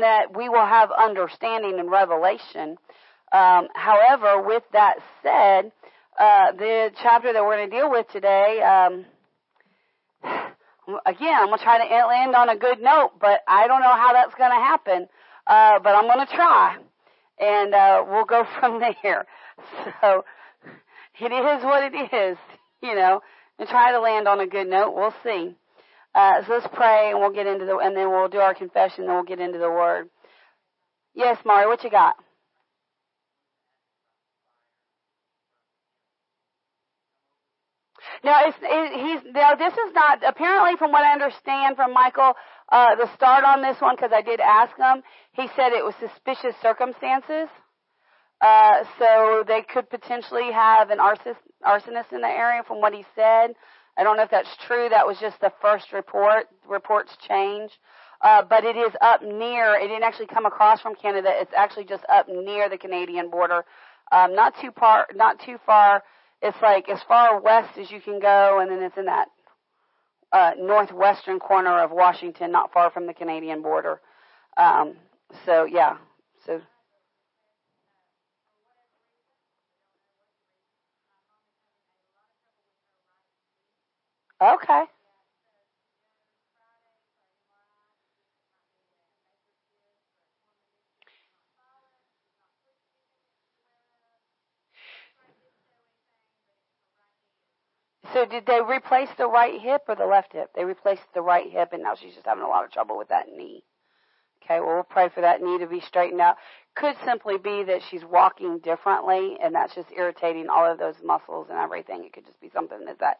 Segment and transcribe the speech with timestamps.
[0.00, 2.76] that we will have understanding and revelation.
[3.32, 5.72] Um, however, with that said,
[6.18, 9.04] uh, the chapter that we're going to deal with today, um,
[11.06, 13.94] again, I'm going to try to end on a good note, but I don't know
[13.94, 15.08] how that's going to happen.
[15.46, 16.76] Uh, but I'm going to try,
[17.40, 19.26] and uh, we'll go from there.
[20.00, 20.24] So
[21.20, 22.38] it is what it is,
[22.82, 23.20] you know,
[23.58, 24.94] and try to land on a good note.
[24.94, 25.56] We'll see.
[26.14, 29.04] Uh, so let's pray, and we'll get into the, and then we'll do our confession,
[29.04, 30.08] and we'll get into the word.
[31.14, 32.16] Yes, Mari, what you got?
[38.22, 39.54] Now, it's, it, he's now.
[39.54, 42.34] This is not apparently, from what I understand from Michael,
[42.70, 45.02] uh, the start on this one because I did ask him.
[45.32, 47.48] He said it was suspicious circumstances.
[48.40, 53.54] Uh, so they could potentially have an arsonist in the area, from what he said.
[53.96, 54.88] I don't know if that's true.
[54.88, 56.46] That was just the first report.
[56.68, 57.72] Reports change.
[58.22, 61.30] Uh, but it is up near, it didn't actually come across from Canada.
[61.32, 63.64] It's actually just up near the Canadian border.
[64.12, 66.02] Um, not too far, not too far.
[66.42, 69.28] It's like as far west as you can go, and then it's in that
[70.32, 74.00] uh, northwestern corner of Washington, not far from the Canadian border.
[74.56, 74.96] Um,
[75.46, 75.96] so yeah,
[76.46, 76.60] so.
[84.42, 84.84] Okay.
[98.12, 100.50] So did they replace the right hip or the left hip?
[100.54, 103.08] They replaced the right hip and now she's just having a lot of trouble with
[103.08, 103.62] that knee.
[104.44, 106.36] Okay, well we'll pray for that knee to be straightened out.
[106.74, 111.48] Could simply be that she's walking differently and that's just irritating all of those muscles
[111.50, 112.04] and everything.
[112.04, 113.18] It could just be something that's that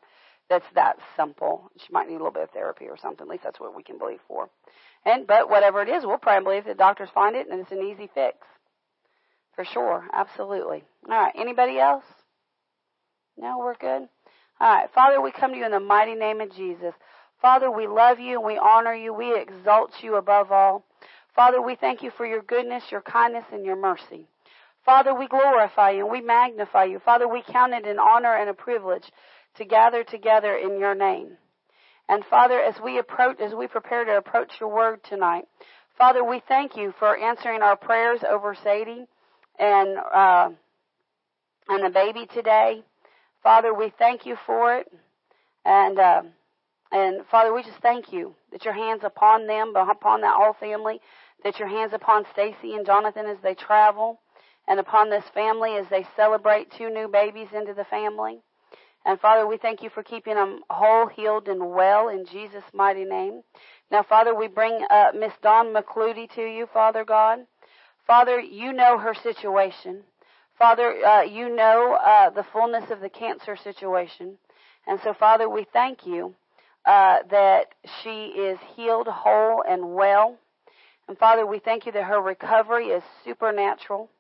[0.51, 1.71] that's that simple.
[1.79, 3.25] She might need a little bit of therapy or something.
[3.27, 4.51] At least that's what we can believe for.
[5.07, 7.73] And but whatever it is, we'll pray and believe that doctors find it and it's
[7.73, 8.37] an easy fix.
[9.55, 10.05] For sure.
[10.13, 10.85] Absolutely.
[11.09, 11.33] All right.
[11.37, 12.05] Anybody else?
[13.39, 14.09] No, we're good.
[14.61, 14.89] All right.
[14.95, 16.95] Father, we come to you in the mighty name of Jesus.
[17.41, 19.15] Father, we love you and we honor you.
[19.15, 20.85] We exalt you above all.
[21.35, 24.27] Father, we thank you for your goodness, your kindness, and your mercy.
[24.85, 26.99] Father, we glorify you and we magnify you.
[26.99, 29.11] Father, we count it an honor and a privilege
[29.57, 31.37] to gather together in your name.
[32.09, 35.45] And Father, as we approach, as we prepare to approach your word tonight,
[35.97, 39.07] Father, we thank you for answering our prayers over Sadie
[39.59, 40.51] and uh,
[41.69, 42.83] and the baby today.
[43.43, 44.93] Father, we thank you for it.
[45.65, 46.23] And, uh,
[46.91, 51.01] and Father, we just thank you that your hands upon them, upon that whole family,
[51.45, 54.21] that your hands upon Stacy and Jonathan as they travel,
[54.69, 58.41] and upon this family as they celebrate two new babies into the family.
[59.05, 63.05] And Father, we thank you for keeping them whole, healed, and well in Jesus' mighty
[63.05, 63.43] name.
[63.91, 67.41] Now, Father, we bring uh, Miss Dawn McCludy to you, Father God.
[68.07, 70.03] Father, you know her situation.
[70.59, 74.37] Father, uh, you know uh, the fullness of the cancer situation.
[74.87, 76.35] And so, Father, we thank you
[76.85, 77.69] uh, that
[78.03, 80.37] she is healed, whole, and well.
[81.09, 84.11] And Father, we thank you that her recovery is supernatural.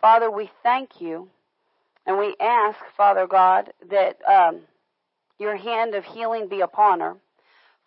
[0.00, 1.28] Father, we thank you
[2.06, 4.62] and we ask, Father God, that um,
[5.38, 7.16] your hand of healing be upon her.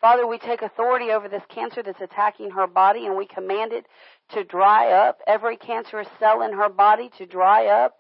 [0.02, 3.86] Father, we take authority over this cancer that's attacking her body and we command it
[4.30, 7.98] to dry up, every cancerous cell in her body to dry up,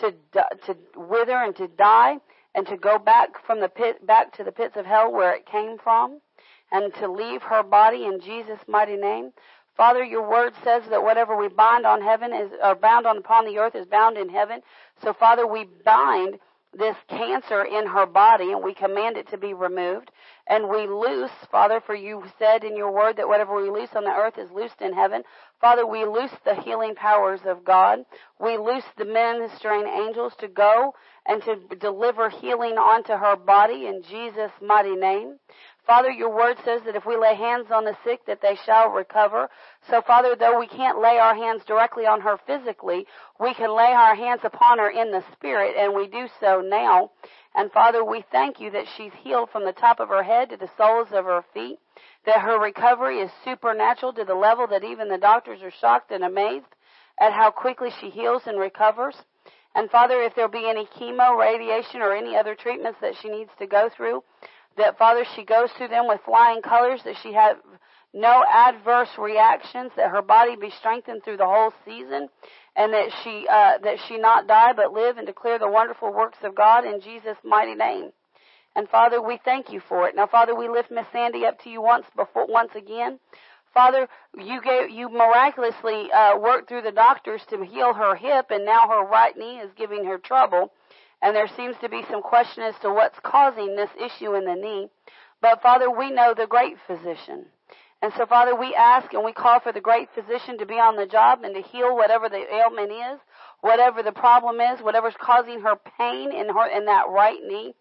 [0.00, 0.12] to,
[0.66, 2.16] to wither and to die,
[2.54, 5.46] and to go back from the pit, back to the pits of hell where it
[5.46, 6.20] came from,
[6.72, 9.32] and to leave her body in Jesus' mighty name.
[9.76, 13.44] Father, your word says that whatever we bind on heaven is, or bound on upon
[13.44, 14.60] the earth is bound in heaven.
[15.02, 16.38] So Father, we bind
[16.76, 20.10] this cancer in her body and we command it to be removed.
[20.46, 24.04] And we loose, Father, for you said in your word that whatever we loose on
[24.04, 25.22] the earth is loosed in heaven.
[25.60, 28.00] Father, we loose the healing powers of God.
[28.40, 30.94] We loose the ministering angels to go
[31.26, 35.38] and to deliver healing onto her body in Jesus' mighty name.
[35.86, 38.88] Father, your word says that if we lay hands on the sick, that they shall
[38.88, 39.50] recover.
[39.90, 43.06] So, Father, though we can't lay our hands directly on her physically,
[43.38, 47.10] we can lay our hands upon her in the spirit, and we do so now.
[47.54, 50.56] And Father, we thank you that she's healed from the top of her head to
[50.56, 51.78] the soles of her feet,
[52.24, 56.24] that her recovery is supernatural to the level that even the doctors are shocked and
[56.24, 56.66] amazed
[57.20, 59.16] at how quickly she heals and recovers.
[59.74, 63.50] And Father, if there'll be any chemo, radiation, or any other treatments that she needs
[63.58, 64.22] to go through,
[64.76, 67.56] that Father, she goes through them with flying colors, that she have
[68.12, 72.28] no adverse reactions, that her body be strengthened through the whole season,
[72.76, 76.38] and that she uh, that she not die but live and declare the wonderful works
[76.42, 78.10] of God in Jesus' mighty name.
[78.76, 80.16] And Father, we thank you for it.
[80.16, 83.20] Now, Father, we lift Miss Sandy up to you once before once again.
[83.72, 88.64] Father, you gave, you miraculously uh, worked through the doctors to heal her hip, and
[88.64, 90.72] now her right knee is giving her trouble.
[91.24, 94.54] And there seems to be some question as to what's causing this issue in the
[94.54, 94.90] knee.
[95.40, 97.46] But Father, we know the great physician.
[98.02, 100.96] And so, Father, we ask and we call for the great physician to be on
[100.96, 103.20] the job and to heal whatever the ailment is,
[103.62, 107.74] whatever the problem is, whatever's causing her pain in her in that right knee.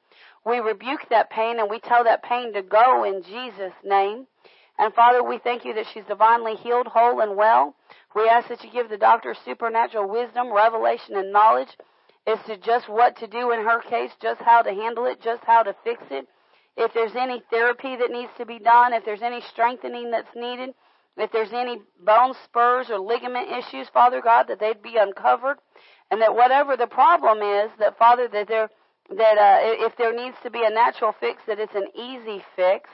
[0.45, 4.25] We rebuke that pain and we tell that pain to go in Jesus' name.
[4.79, 7.75] And Father, we thank you that she's divinely healed, whole, and well.
[8.15, 11.75] We ask that you give the doctor supernatural wisdom, revelation, and knowledge
[12.25, 15.43] as to just what to do in her case, just how to handle it, just
[15.43, 16.27] how to fix it.
[16.77, 20.73] If there's any therapy that needs to be done, if there's any strengthening that's needed,
[21.17, 25.57] if there's any bone spurs or ligament issues, Father God, that they'd be uncovered,
[26.09, 28.69] and that whatever the problem is, that Father, that there,
[29.09, 32.89] that uh, if there needs to be a natural fix, that it's an easy fix.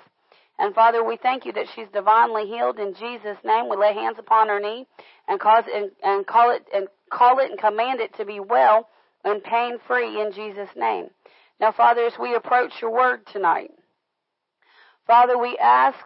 [0.57, 3.69] And Father, we thank you that she's divinely healed in Jesus' name.
[3.69, 4.87] We lay hands upon her knee
[5.29, 8.89] and cause and, and call it and call it and command it to be well
[9.23, 11.09] and pain free in Jesus' name.
[11.59, 13.71] Now, Father, as we approach your word tonight,
[15.05, 15.97] Father, we ask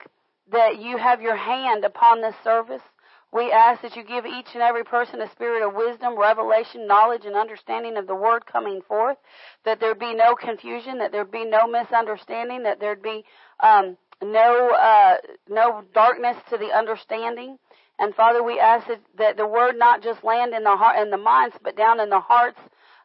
[0.51, 2.81] that you have your hand upon this service.
[3.31, 7.25] We ask that you give each and every person a spirit of wisdom, revelation, knowledge,
[7.25, 9.18] and understanding of the word coming forth.
[9.65, 13.25] That there be no confusion, that there be no misunderstanding, that there be
[13.60, 15.18] um, no uh,
[15.50, 17.57] no darkness to the understanding.
[18.00, 21.10] And Father, we ask that, that the word not just land in the heart in
[21.10, 22.60] the minds, but down in the hearts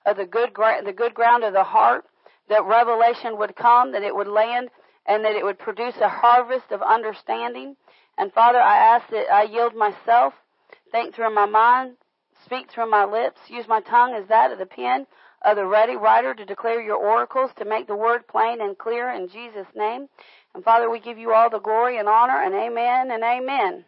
[0.09, 2.05] of the good gra- the good ground of the heart.
[2.49, 4.71] That revelation would come, that it would land,
[5.07, 7.77] and that it would produce a harvest of understanding.
[8.17, 10.33] And Father, I ask that I yield myself,
[10.91, 11.97] think through my mind,
[12.45, 15.07] speak through my lips, use my tongue as that of the pen
[15.43, 19.11] of the ready writer to declare your oracles, to make the word plain and clear
[19.11, 20.09] in Jesus' name.
[20.55, 23.85] And Father, we give you all the glory and honor and amen and amen.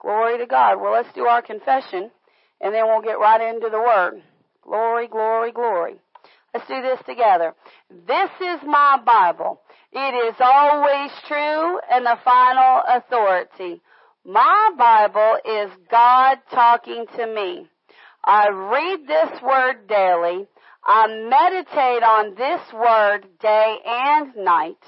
[0.00, 0.80] Glory to God.
[0.80, 2.10] Well, let's do our confession
[2.60, 4.22] and then we'll get right into the word.
[4.64, 5.96] Glory, glory, glory.
[6.54, 7.54] Let's do this together.
[7.90, 9.60] This is my Bible.
[9.92, 13.82] It is always true and the final authority.
[14.24, 17.68] My Bible is God talking to me.
[18.24, 20.46] I read this word daily.
[20.86, 24.78] I meditate on this word day and night.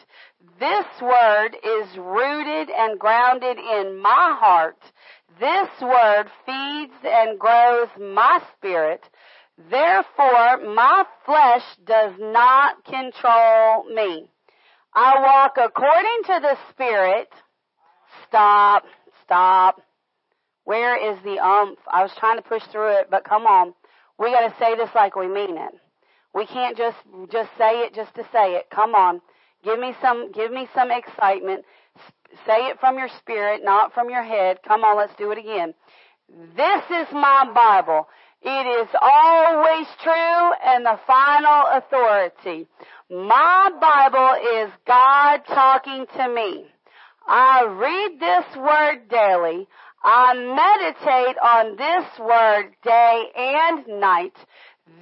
[0.59, 4.79] This word is rooted and grounded in my heart.
[5.39, 9.07] This word feeds and grows my spirit.
[9.59, 14.27] Therefore, my flesh does not control me.
[14.95, 17.29] I walk according to the Spirit.
[18.29, 18.85] Stop,
[19.25, 19.81] stop.
[20.65, 21.79] Where is the umph?
[21.91, 23.73] I was trying to push through it, but come on.
[24.19, 25.75] We gotta say this like we mean it.
[26.35, 26.97] We can't just,
[27.31, 28.67] just say it just to say it.
[28.71, 29.23] Come on.
[29.65, 31.65] Give me some, give me some excitement.
[32.47, 34.59] Say it from your spirit, not from your head.
[34.67, 35.73] Come on, let's do it again.
[36.29, 38.09] This is my Bible.
[38.49, 42.69] It is always true and the final authority.
[43.11, 46.67] My Bible is God talking to me.
[47.27, 49.67] I read this word daily.
[50.05, 54.37] I meditate on this word day and night.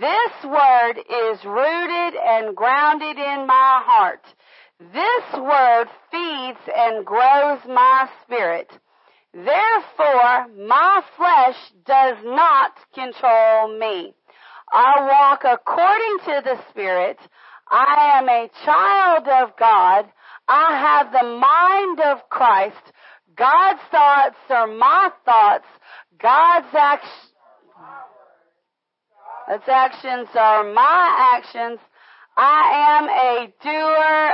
[0.00, 4.24] This word is rooted and grounded in my heart.
[4.80, 8.70] This word feeds and grows my spirit.
[9.34, 14.14] Therefore, my flesh does not control me.
[14.72, 17.18] I walk according to the Spirit.
[17.68, 20.06] I am a child of God.
[20.46, 22.92] I have the mind of Christ.
[23.34, 25.66] God's thoughts are my thoughts.
[26.20, 27.32] God's actions,
[29.66, 31.80] actions are my actions.
[32.36, 34.30] I am a doer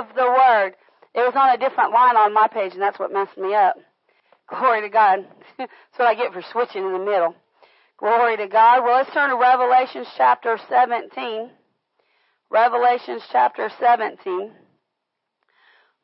[0.00, 0.74] of the word.
[1.14, 3.76] It was on a different line on my page, and that's what messed me up.
[4.48, 5.26] Glory to God.
[5.58, 7.34] that's what I get for switching in the middle.
[7.98, 8.82] Glory to God.
[8.82, 11.50] Well, let's turn to Revelation chapter 17.
[12.50, 14.50] Revelations chapter 17.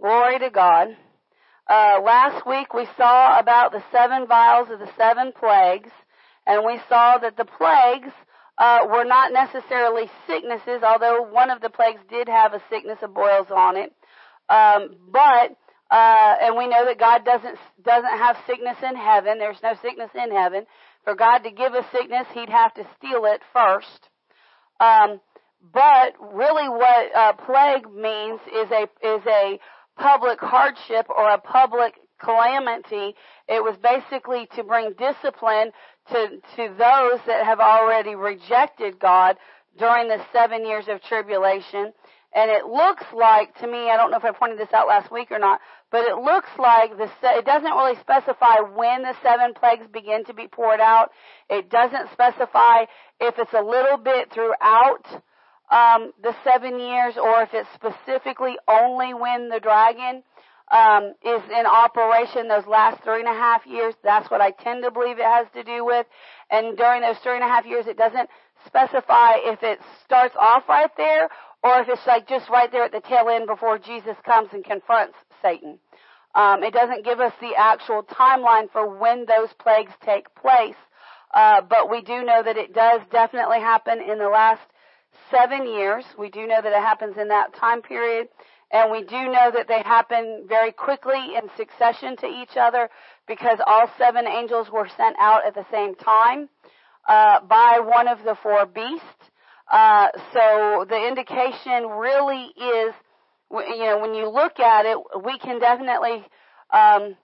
[0.01, 0.89] Glory to God.
[1.69, 5.91] Uh, last week we saw about the seven vials of the seven plagues,
[6.47, 8.13] and we saw that the plagues
[8.57, 13.13] uh, were not necessarily sicknesses, although one of the plagues did have a sickness of
[13.13, 13.93] boils on it.
[14.49, 15.57] Um, but
[15.91, 19.39] uh, and we know that God doesn't doesn't have sickness in heaven.
[19.39, 20.67] There's no sickness in heaven.
[21.05, 24.09] For God to give us sickness, He'd have to steal it first.
[24.81, 25.21] Um,
[25.73, 29.59] but really, what uh, plague means is a is a
[29.97, 33.15] public hardship or a public calamity.
[33.49, 35.73] It was basically to bring discipline
[36.11, 39.37] to, to those that have already rejected God
[39.79, 41.93] during the seven years of tribulation.
[42.35, 45.11] and it looks like to me, I don't know if I pointed this out last
[45.11, 49.55] week or not, but it looks like the it doesn't really specify when the seven
[49.55, 51.11] plagues begin to be poured out.
[51.49, 52.85] It doesn't specify
[53.21, 55.05] if it's a little bit throughout
[55.71, 60.23] um, the seven years or if it's specifically only when the dragon
[60.71, 63.95] um, is in operation those last three and a half years.
[64.05, 66.07] That's what I tend to believe it has to do with.
[66.51, 68.29] And during those three and a half years, it doesn't
[68.67, 71.29] specify if it starts off right there
[71.63, 74.65] or if it's like just right there at the tail end before Jesus comes and
[74.65, 75.79] confronts Satan.
[76.35, 80.77] Um, it doesn't give us the actual timeline for when those plagues take place,
[81.35, 84.63] uh, but we do know that it does definitely happen in the last
[85.31, 86.05] seven years.
[86.19, 88.29] We do know that it happens in that time period.
[88.71, 92.91] And we do know that they happen very quickly in succession to each other
[93.27, 96.51] because all seven angels were sent out at the same time
[97.09, 99.31] uh, by one of the four beasts.
[99.73, 102.95] Uh, so the indication really is,
[103.51, 106.25] you know, when you look at it, we can definitely
[106.71, 107.17] um,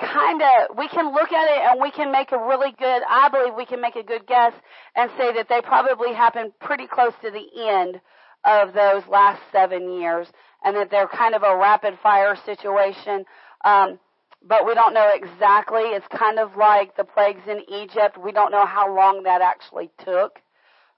[0.00, 3.28] kind of we can look at it and we can make a really good I
[3.28, 4.52] believe we can make a good guess
[4.96, 8.00] and say that they probably happened pretty close to the end
[8.44, 10.26] of those last seven years
[10.64, 13.24] and that they're kind of a rapid fire situation.
[13.64, 13.98] Um,
[14.42, 15.82] but we don't know exactly.
[15.82, 18.16] It's kind of like the plagues in Egypt.
[18.22, 20.38] We don't know how long that actually took.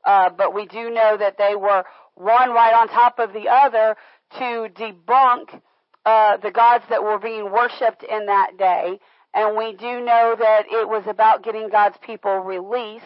[0.04, 3.97] Uh, but we do know that they were one right on top of the other
[4.38, 5.60] to debunk
[6.04, 8.98] uh, the gods that were being worshipped in that day.
[9.34, 13.04] And we do know that it was about getting God's people released.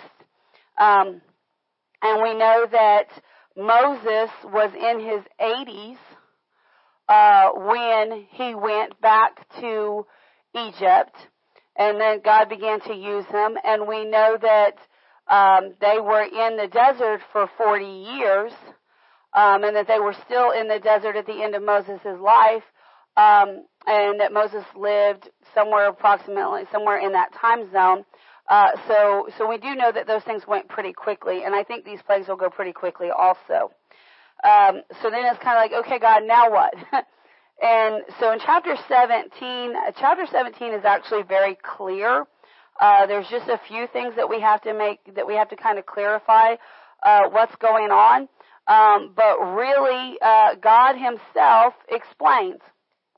[0.79, 1.21] Um,
[2.03, 3.07] and we know that
[3.57, 5.97] Moses was in his 80s
[7.09, 10.07] uh, when he went back to
[10.55, 11.15] Egypt,
[11.77, 13.57] and then God began to use him.
[13.63, 14.75] And we know that
[15.29, 18.53] um, they were in the desert for 40 years,
[19.37, 22.65] um, and that they were still in the desert at the end of Moses' life,
[23.17, 28.05] um, and that Moses lived somewhere approximately somewhere in that time zone.
[28.49, 31.85] Uh, so, so we do know that those things went pretty quickly, and I think
[31.85, 33.71] these plagues will go pretty quickly also.
[34.43, 36.75] Um, so then it's kind of like, okay, God, now what?
[37.63, 42.25] and so in chapter 17, chapter 17 is actually very clear.
[42.81, 45.57] Uh, there's just a few things that we have to make, that we have to
[45.57, 46.55] kind of clarify,
[47.05, 48.29] uh, what's going on.
[48.67, 52.61] Um, but really, uh, God Himself explains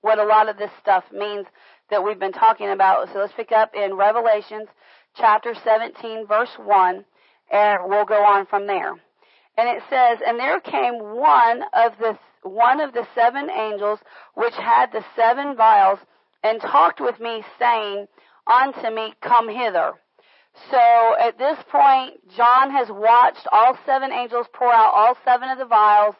[0.02, 1.46] what a lot of this stuff means
[1.90, 3.08] that we've been talking about.
[3.12, 4.68] So let's pick up in Revelations
[5.16, 7.04] chapter 17 verse 1
[7.50, 8.92] and we'll go on from there.
[9.56, 13.98] And it says, and there came one of the, one of the seven angels
[14.34, 15.98] which had the seven vials
[16.44, 18.06] and talked with me saying
[18.46, 19.94] unto me, come hither.
[20.70, 25.58] So at this point, John has watched all seven angels pour out all seven of
[25.58, 26.14] the vials,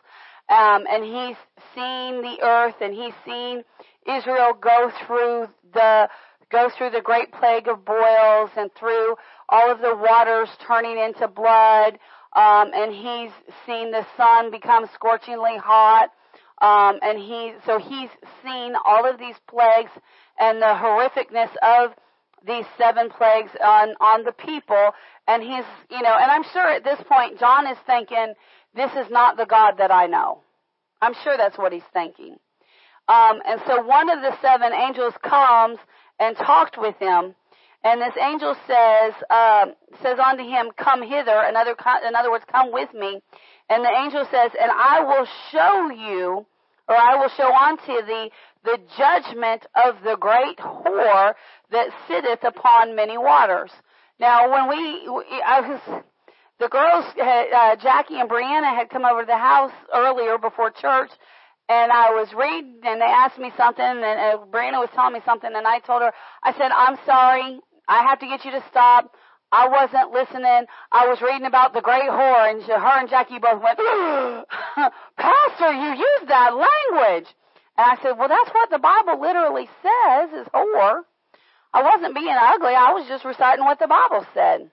[0.48, 1.36] um, and he's
[1.74, 3.62] seen the earth and he's seen
[4.06, 6.08] Israel go through the
[6.50, 9.16] go through the great plague of boils and through
[9.48, 11.98] all of the waters turning into blood.
[12.34, 13.32] Um, and he's
[13.66, 16.10] seen the sun become scorchingly hot.
[16.60, 18.10] Um, and he, so he's
[18.42, 19.90] seen all of these plagues
[20.38, 21.92] and the horrificness of
[22.46, 24.92] these seven plagues on, on the people.
[25.26, 28.34] And he's, you know, and I'm sure at this point, John is thinking,
[28.74, 30.42] this is not the God that I know.
[31.00, 32.36] I'm sure that's what he's thinking.
[33.08, 35.78] Um, and so one of the seven angels comes
[36.20, 37.34] and talked with him.
[37.84, 39.66] And this angel says, uh,
[40.02, 41.42] says unto him, come hither.
[41.48, 41.76] In other,
[42.06, 43.20] in other words, come with me.
[43.70, 46.46] And the angel says, and I will show you,
[46.88, 48.30] or I will show unto thee
[48.68, 51.32] the judgment of the great whore
[51.70, 53.70] that sitteth upon many waters.
[54.20, 55.08] Now, when we,
[55.46, 56.02] I was,
[56.60, 60.70] the girls, had, uh, Jackie and Brianna had come over to the house earlier before
[60.70, 61.10] church,
[61.70, 65.20] and I was reading, and they asked me something, and uh, Brianna was telling me
[65.24, 68.64] something, and I told her, I said, I'm sorry, I have to get you to
[68.70, 69.14] stop.
[69.50, 70.66] I wasn't listening.
[70.92, 73.78] I was reading about the great whore, and her and Jackie both went,
[75.16, 77.28] Pastor, you used that language.
[77.78, 81.02] And I said, well, that's what the Bible literally says is whore.
[81.72, 82.74] I wasn't being ugly.
[82.74, 84.70] I was just reciting what the Bible said.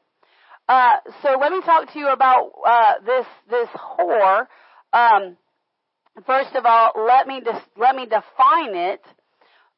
[0.67, 4.47] Uh, so let me talk to you about uh, this this whore.
[4.91, 5.37] Um,
[6.25, 9.01] first of all, let me dis- let me define it.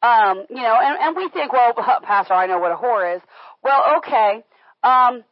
[0.02, 3.22] Um, you know, and, and we think, well, Pastor, I know what a whore is.
[3.62, 4.44] Well, okay.
[4.84, 5.26] Um,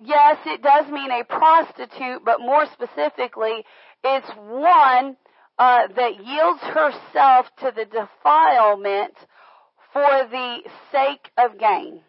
[0.00, 3.64] yes, it does mean a prostitute, but more specifically,
[4.04, 5.16] it's one
[5.58, 9.14] uh, that yields herself to the defilement
[9.92, 10.58] for the
[10.92, 12.00] sake of gain.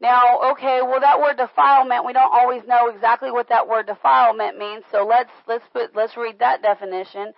[0.00, 4.56] Now, okay, well that word defilement, we don't always know exactly what that word defilement
[4.56, 7.32] means, so let's, let's put, let's read that definition.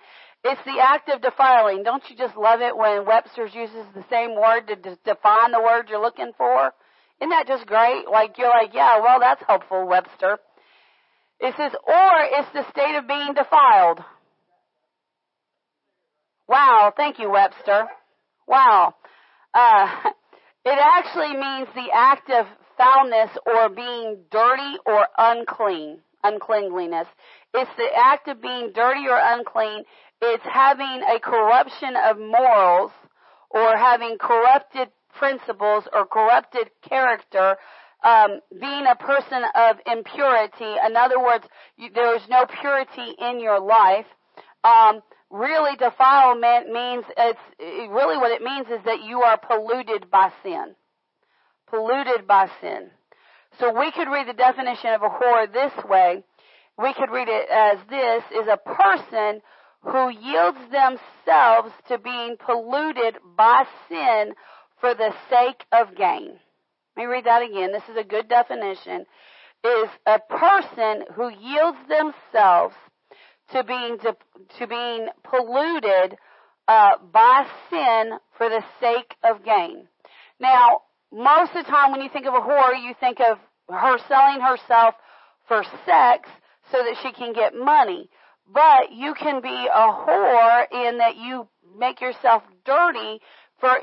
[0.45, 1.83] It's the act of defiling.
[1.83, 5.61] Don't you just love it when Webster's uses the same word to de- define the
[5.61, 6.73] word you're looking for?
[7.21, 8.05] Isn't that just great?
[8.11, 10.39] Like you're like, yeah, well that's helpful, Webster.
[11.41, 14.01] It says, or it's the state of being defiled.
[16.51, 17.87] Wow, thank you, Webster.
[18.49, 18.95] Wow.
[19.55, 19.87] Uh,
[20.65, 22.45] it actually means the act of
[22.77, 27.07] foulness or being dirty or unclean, uncleanliness.
[27.55, 29.85] It's the act of being dirty or unclean.
[30.21, 32.91] It's having a corruption of morals
[33.51, 37.59] or having corrupted principles or corrupted character,
[38.03, 40.75] um, being a person of impurity.
[40.85, 41.45] In other words,
[41.77, 44.07] you, there is no purity in your life.
[44.65, 45.01] Um,
[45.31, 50.75] really, defilement means it's really what it means is that you are polluted by sin.
[51.69, 52.91] Polluted by sin.
[53.59, 56.25] So we could read the definition of a whore this way.
[56.79, 59.43] We could read it as this is a person
[59.83, 64.35] who yields themselves to being polluted by sin
[64.81, 66.39] for the sake of gain.
[66.97, 67.73] Let me read that again.
[67.73, 69.07] This is a good definition.
[69.63, 72.75] Is a person who yields themselves
[73.53, 76.17] to being to, being polluted
[76.69, 79.89] uh, by sin for the sake of gain.
[80.39, 83.39] Now, most of the time when you think of a whore, you think of
[83.69, 84.95] her selling herself
[85.49, 86.29] for sex
[86.71, 88.09] so that she can get money.
[88.53, 93.21] But you can be a whore in that you make yourself dirty
[93.61, 93.79] for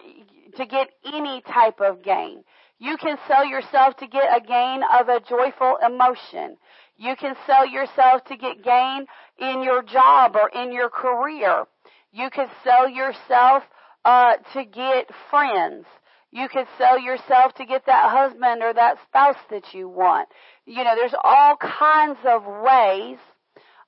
[0.55, 2.43] to get any type of gain.
[2.79, 6.57] You can sell yourself to get a gain of a joyful emotion.
[6.97, 9.05] You can sell yourself to get gain
[9.39, 11.65] in your job or in your career.
[12.11, 13.63] You could sell yourself
[14.05, 15.85] uh, to get friends.
[16.31, 20.29] You could sell yourself to get that husband or that spouse that you want.
[20.65, 23.17] You know, there's all kinds of ways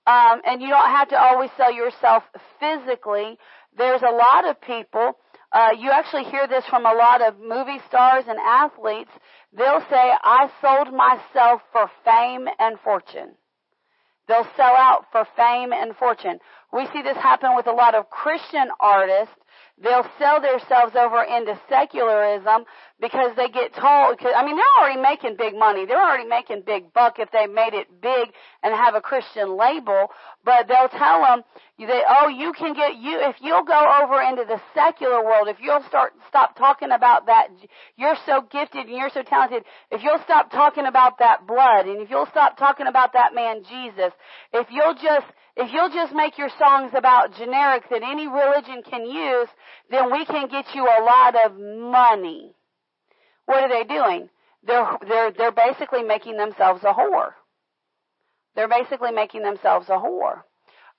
[0.09, 2.23] um, and you don't have to always sell yourself
[2.59, 3.37] physically.
[3.77, 5.17] There's a lot of people,
[5.51, 9.11] uh, you actually hear this from a lot of movie stars and athletes.
[9.55, 13.35] They'll say, I sold myself for fame and fortune.
[14.29, 16.39] They'll sell out for fame and fortune.
[16.71, 19.33] We see this happen with a lot of Christian artists
[19.81, 22.65] They'll sell themselves over into secularism
[22.99, 25.85] because they get told, I mean, they're already making big money.
[25.85, 28.27] They're already making big buck if they made it big
[28.61, 30.07] and have a Christian label,
[30.43, 31.43] but they'll tell them
[31.79, 35.57] that, oh, you can get, you, if you'll go over into the secular world, if
[35.61, 37.47] you'll start, stop talking about that,
[37.95, 42.01] you're so gifted and you're so talented, if you'll stop talking about that blood and
[42.01, 44.11] if you'll stop talking about that man Jesus,
[44.51, 45.27] if you'll just,
[45.59, 49.49] if you'll just make your songs about generic that any religion can use,
[49.91, 52.55] then we can get you a lot of money.
[53.45, 54.29] What are they doing?
[54.63, 57.31] They're, they're, they're basically making themselves a whore.
[58.55, 60.43] They're basically making themselves a whore.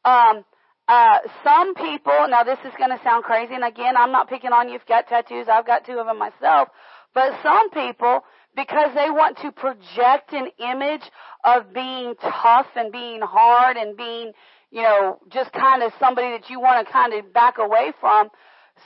[0.04, 0.44] Um,
[0.88, 4.52] uh, some people, now this is going to sound crazy, and again, I'm not picking
[4.52, 4.74] on you.
[4.74, 5.46] You've got tattoos.
[5.50, 6.68] I've got two of them myself.
[7.14, 8.24] But some people,
[8.56, 11.02] because they want to project an image
[11.44, 14.32] of being tough and being hard and being,
[14.70, 18.28] you know, just kind of somebody that you want to kind of back away from.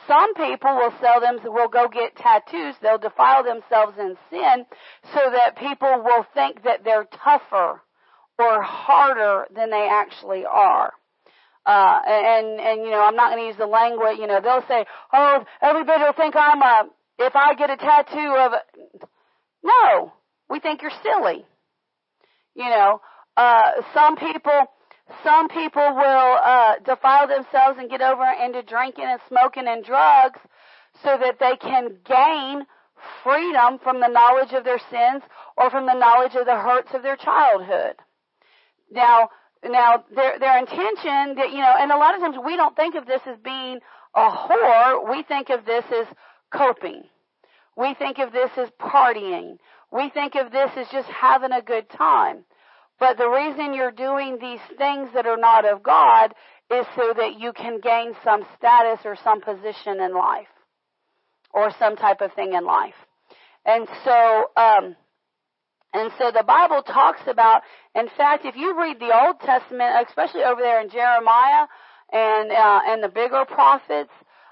[0.09, 2.75] Some people will sell them, will go get tattoos.
[2.83, 4.67] They'll defile themselves in sin
[5.15, 7.81] so that people will think that they're tougher
[8.39, 10.93] or harder than they actually are.
[11.67, 14.67] Uh, and, and, you know, I'm not going to use the language, you know, they'll
[14.69, 18.53] say, oh, everybody will think I'm a, if I get a tattoo of,
[19.65, 20.13] no,
[20.49, 21.45] we think you're silly.
[22.55, 23.01] You know,
[23.37, 24.67] uh, some people,
[25.25, 30.39] some people will uh, defile themselves and get over into drinking and smoking and drugs
[31.03, 32.67] so that they can gain
[33.23, 35.23] freedom from the knowledge of their sins
[35.57, 37.97] or from the knowledge of the hurts of their childhood.
[38.91, 39.31] Now,
[39.65, 42.95] now their their intention that you know, and a lot of times we don't think
[42.95, 43.81] of this as being
[44.15, 45.11] a whore.
[45.11, 46.07] We think of this as
[46.53, 47.05] coping.
[47.77, 49.59] We think of this as partying.
[49.93, 52.45] We think of this as just having a good time.
[53.01, 56.35] But the reason you're doing these things that are not of God
[56.71, 60.47] is so that you can gain some status or some position in life
[61.53, 62.95] or some type of thing in life.
[63.67, 64.97] And so, um,
[65.93, 67.63] and so the Bible talks about,
[67.95, 71.67] in fact, if you read the Old Testament, especially over there in Jeremiah
[72.13, 74.11] and, uh, and the bigger prophets,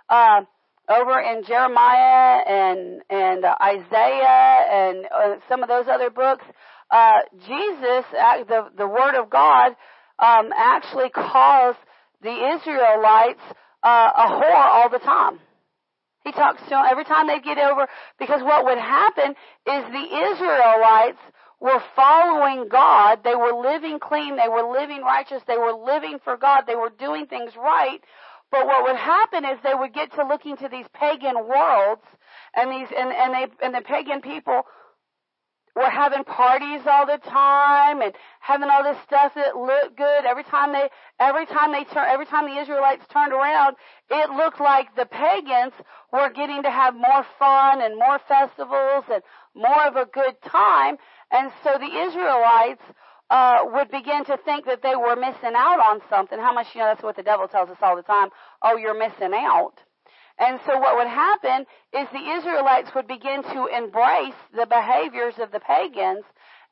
[0.09, 0.43] uh,
[0.89, 6.45] over in Jeremiah and and uh, Isaiah and uh, some of those other books,
[6.91, 9.77] uh, Jesus, uh, the the Word of God,
[10.19, 11.77] um, actually calls
[12.23, 13.43] the Israelites
[13.83, 15.39] uh, a whore all the time.
[16.25, 20.31] He talks to them every time they get over because what would happen is the
[20.33, 21.19] Israelites
[21.61, 23.21] were following God.
[23.25, 24.37] They were living clean.
[24.37, 25.43] They were living righteous.
[25.47, 26.63] They were living for God.
[26.67, 28.01] They were doing things right.
[28.53, 32.05] But what would happen is they would get to looking to these pagan worlds
[32.55, 34.63] and these and, and they and the pagan people
[35.75, 40.25] were having parties all the time and having all this stuff that looked good.
[40.27, 43.77] Every time they, every time they turn, every time the Israelites turned around,
[44.11, 45.73] it looked like the pagans
[46.13, 49.23] were getting to have more fun and more festivals and
[49.55, 50.97] more of a good time.
[51.31, 52.83] And so the Israelites,
[53.31, 56.39] uh, would begin to think that they were missing out on something.
[56.39, 58.29] How much, you know, that's what the devil tells us all the time.
[58.63, 59.75] Oh, you're missing out.
[60.39, 65.53] And so what would happen is the Israelites would begin to embrace the behaviors of
[65.53, 66.25] the pagans,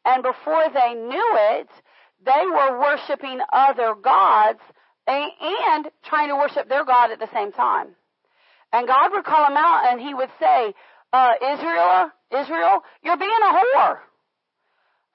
[0.05, 1.69] and before they knew it,
[2.25, 4.61] they were worshiping other gods
[5.07, 7.89] and trying to worship their God at the same time.
[8.73, 10.75] And God would call them out and he would say,
[11.13, 13.99] uh, Israel, Israel, you're being a whore.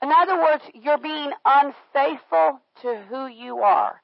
[0.05, 3.99] In other words, you're being unfaithful to who you are.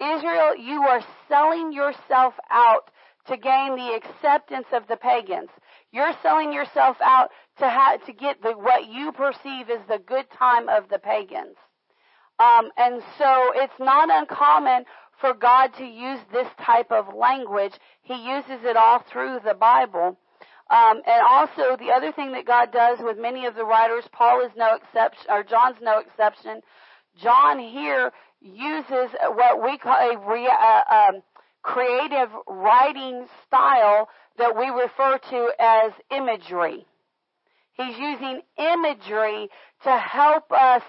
[0.00, 2.90] Israel, you are selling yourself out
[3.28, 5.50] to gain the acceptance of the pagans.
[5.92, 10.26] You're selling yourself out to ha- to get the, what you perceive as the good
[10.36, 11.54] time of the pagans.
[12.40, 14.86] Um, and so it's not uncommon
[15.20, 17.74] for God to use this type of language.
[18.02, 20.18] He uses it all through the Bible.
[20.70, 24.44] Um, and also the other thing that God does with many of the writers, Paul
[24.44, 26.62] is no exception, or John's no exception.
[27.22, 31.22] John here uses what we call a re, uh, um,
[31.62, 36.86] creative writing style that we refer to as imagery.
[37.74, 39.48] He's using imagery
[39.82, 40.82] to help us.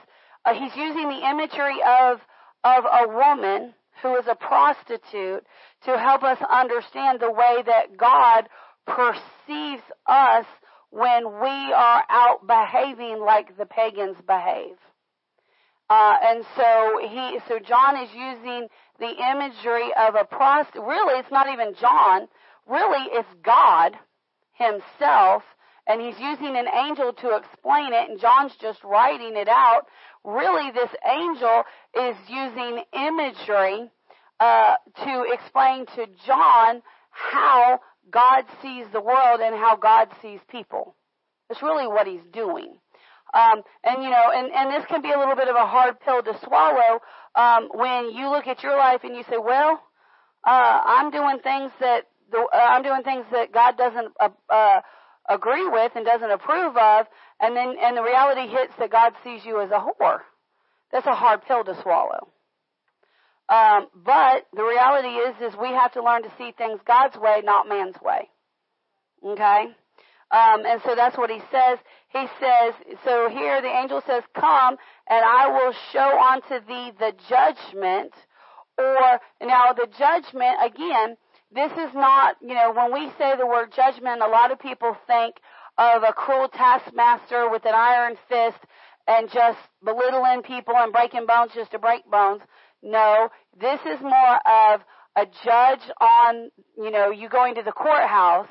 [0.45, 2.19] Uh, he's using the imagery of
[2.63, 5.45] of a woman who is a prostitute
[5.85, 8.49] to help us understand the way that God
[8.85, 10.45] perceives us
[10.91, 14.77] when we are out behaving like the pagans behave.
[15.89, 18.67] Uh, and so he, so John is using
[18.99, 20.83] the imagery of a prostitute.
[20.83, 22.27] Really, it's not even John.
[22.67, 23.95] Really, it's God
[24.53, 25.43] himself.
[25.87, 29.83] And he's using an angel to explain it, and John's just writing it out.
[30.23, 33.91] Really, this angel is using imagery
[34.39, 37.79] uh, to explain to John how
[38.11, 40.95] God sees the world and how God sees people.
[41.49, 42.75] That's really what he's doing.
[43.33, 45.99] Um, and you know, and, and this can be a little bit of a hard
[45.99, 47.01] pill to swallow
[47.35, 49.81] um, when you look at your life and you say, "Well,
[50.45, 54.81] uh, I'm doing things that the, uh, I'm doing things that God doesn't uh, uh,
[55.27, 57.07] agree with and doesn't approve of,"
[57.41, 60.19] and then and the reality hits that God sees you as a whore.
[60.91, 62.29] That's a hard pill to swallow.
[63.47, 67.41] Um, but the reality is, is we have to learn to see things God's way,
[67.43, 68.29] not man's way.
[69.23, 69.67] Okay.
[70.31, 71.77] Um, and so that's what he says.
[72.09, 74.77] He says, so here the angel says, come
[75.07, 78.13] and I will show unto thee the judgment.
[78.77, 81.15] Or, now the judgment, again,
[81.53, 84.97] this is not, you know, when we say the word judgment, a lot of people
[85.07, 85.35] think
[85.77, 88.59] of a cruel taskmaster with an iron fist
[89.07, 92.41] and just belittling people and breaking bones just to break bones.
[92.85, 94.81] No, this is more of
[95.15, 98.47] a judge on, you know, you going to the courthouse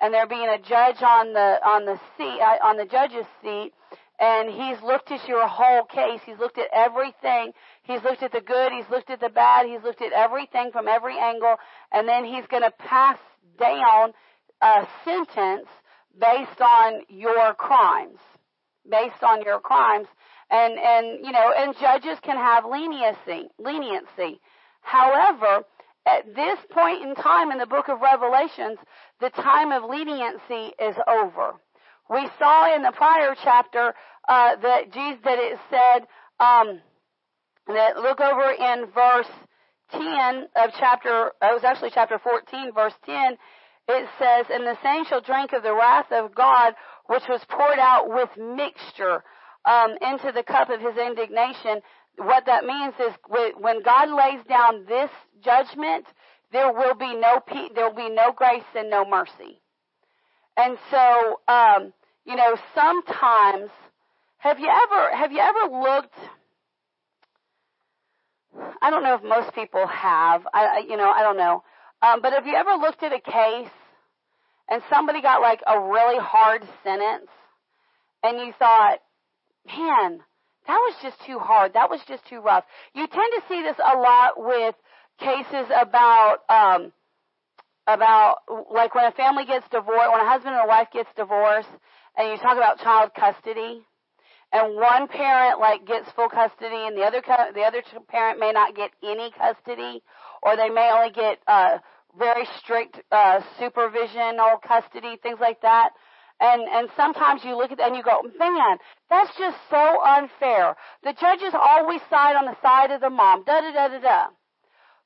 [0.00, 3.72] and there being a judge on the on the seat uh, on the judge's seat
[4.18, 6.20] and he's looked at your whole case.
[6.24, 7.52] He's looked at everything.
[7.82, 10.88] He's looked at the good he's looked at the bad he's looked at everything from
[10.88, 11.56] every angle
[11.92, 13.18] and then he's going to pass
[13.58, 14.14] down
[14.62, 15.68] a sentence
[16.18, 18.18] based on your crimes
[18.90, 20.06] based on your crimes
[20.54, 24.40] and and you know and judges can have leniency leniency
[24.82, 25.64] however
[26.06, 28.78] at this point in time in the book of Revelations,
[29.20, 31.54] the time of leniency is over.
[32.10, 33.94] We saw in the prior chapter
[34.28, 36.06] uh, that Jesus that it said
[36.38, 36.80] um,
[37.68, 39.30] that look over in verse
[39.92, 43.36] 10 of chapter it was actually chapter 14 verse 10
[43.88, 46.74] it says and the saints shall drink of the wrath of God
[47.06, 49.22] which was poured out with mixture
[49.66, 51.80] um, into the cup of his indignation
[52.16, 53.12] what that means is
[53.58, 55.10] when God lays down this
[55.44, 56.06] judgment,
[56.52, 57.42] there will be no
[57.74, 59.60] there will be no grace and no mercy.
[60.56, 61.92] And so, um,
[62.24, 63.70] you know, sometimes
[64.38, 66.14] have you ever have you ever looked?
[68.80, 70.46] I don't know if most people have.
[70.54, 71.64] I, you know, I don't know.
[72.02, 73.72] Um, but have you ever looked at a case
[74.70, 77.28] and somebody got like a really hard sentence,
[78.22, 78.98] and you thought,
[79.66, 80.20] man,
[80.66, 81.74] that was just too hard.
[81.74, 82.64] That was just too rough.
[82.94, 84.74] You tend to see this a lot with
[85.18, 86.92] cases about um,
[87.86, 88.38] about
[88.72, 91.68] like when a family gets divorced, when a husband and a wife gets divorced,
[92.16, 93.82] and you talk about child custody,
[94.52, 97.20] and one parent like gets full custody, and the other
[97.54, 100.02] the other parent may not get any custody,
[100.42, 101.78] or they may only get uh,
[102.18, 105.90] very strict uh, supervisional custody, things like that.
[106.40, 110.76] And and sometimes you look at that and you go, man, that's just so unfair.
[111.02, 113.44] The judges always side on the side of the mom.
[113.44, 114.26] Da da da da da.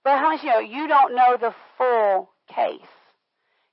[0.04, 0.58] But how much you know?
[0.60, 2.80] You don't know the full case.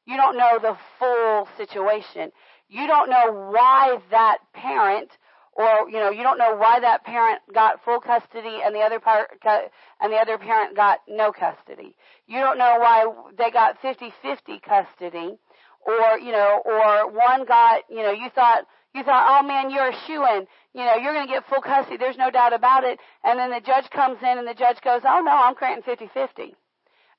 [0.05, 2.31] You don't know the full situation.
[2.67, 5.09] You don't know why that parent
[5.53, 8.99] or you know you don't know why that parent got full custody and the other
[8.99, 9.59] part uh,
[10.01, 11.95] and the other parent got no custody.
[12.27, 13.05] You don't know why
[13.37, 15.37] they got 50-50 custody
[15.85, 19.89] or you know or one got you know you thought you thought oh man you're
[19.89, 21.97] a shoe in you know you're going to get full custody.
[21.97, 22.99] There's no doubt about it.
[23.23, 26.53] And then the judge comes in and the judge goes oh no I'm granting 50-50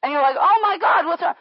[0.03, 1.35] and you're like oh my god what's wrong?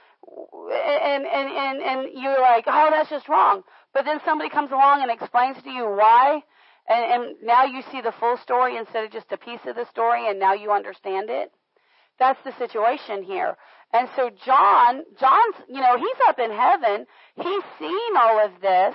[0.71, 3.63] And and and and you're like oh that's just wrong.
[3.93, 6.41] But then somebody comes along and explains to you why.
[6.87, 9.85] And, and now you see the full story instead of just a piece of the
[9.89, 11.51] story, and now you understand it.
[12.19, 13.57] That's the situation here.
[13.95, 17.05] And so John, John's, you know, he's up in heaven.
[17.37, 18.93] He's seen all of this,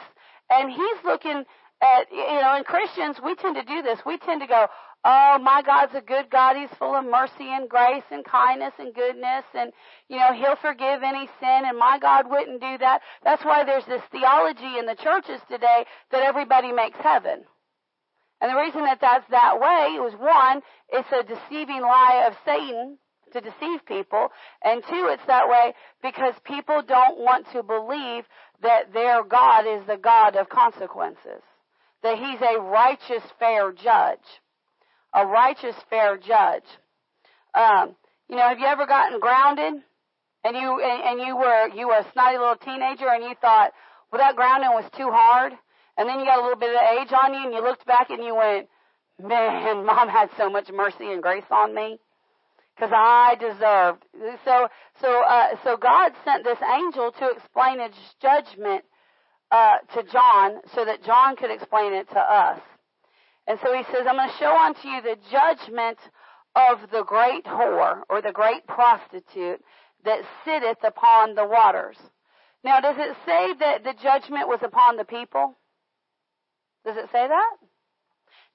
[0.51, 1.43] and he's looking
[1.81, 4.01] at, you know, in Christians, we tend to do this.
[4.05, 4.67] We tend to go,
[5.07, 6.57] oh, my God's a good God.
[6.57, 9.73] He's full of mercy and grace and kindness and goodness, and,
[10.11, 13.01] you know, He'll forgive any sin, and my God wouldn't do that.
[13.25, 17.45] That's why there's this theology in the churches today that everybody makes heaven.
[18.43, 20.61] And the reason that that's that way was one,
[20.93, 22.99] it's a deceiving lie of Satan
[23.33, 24.29] to deceive people,
[24.63, 28.25] and two, it's that way because people don't want to believe
[28.63, 31.43] that their God is the God of consequences,
[32.03, 34.19] that He's a righteous, fair judge,
[35.15, 36.65] a righteous, fair judge.
[37.55, 37.97] Um,
[38.29, 39.83] you know, have you ever gotten grounded,
[40.45, 43.73] and you and, and you were you were a snotty little teenager, and you thought,
[44.13, 45.53] well, that grounding was too hard?
[45.97, 48.09] And then you got a little bit of age on you and you looked back
[48.09, 48.69] and you went,
[49.23, 51.99] man, mom had so much mercy and grace on me
[52.77, 54.05] because I deserved.
[54.45, 54.69] So,
[55.01, 58.85] so, uh, so God sent this angel to explain his judgment,
[59.51, 62.61] uh, to John so that John could explain it to us.
[63.47, 65.99] And so he says, I'm going to show unto you the judgment
[66.55, 69.61] of the great whore or the great prostitute
[70.05, 71.97] that sitteth upon the waters.
[72.63, 75.59] Now, does it say that the judgment was upon the people?
[76.85, 77.57] Does it say that?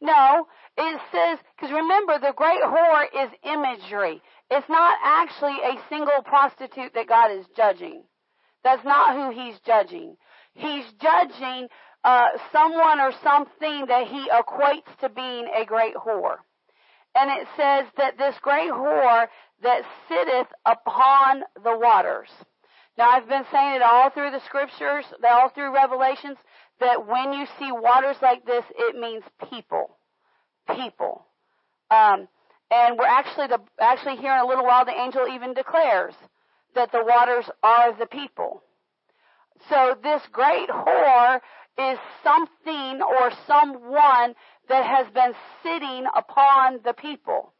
[0.02, 4.22] No, it says, because remember, the great whore is imagery.
[4.52, 8.04] It's not actually a single prostitute that God is judging.
[8.64, 10.18] That's not who he's judging.
[10.54, 11.68] He's judging
[12.04, 16.38] uh, someone or something that he equates to being a great whore.
[17.16, 19.28] And it says that this great whore
[19.64, 22.30] that sitteth upon the waters.
[22.98, 26.38] Now I've been saying it all through the scriptures, all through Revelations
[26.80, 29.98] that when you see waters like this, it means people.
[30.68, 31.26] People.
[31.92, 32.28] Um,
[32.72, 36.16] and we're actually the, actually here in a little while, the angel even declares
[36.74, 38.64] that the waters are the people.
[39.70, 41.40] So this great whore
[41.78, 44.36] is something or someone
[44.70, 45.34] that has been
[45.64, 47.54] sitting upon the people.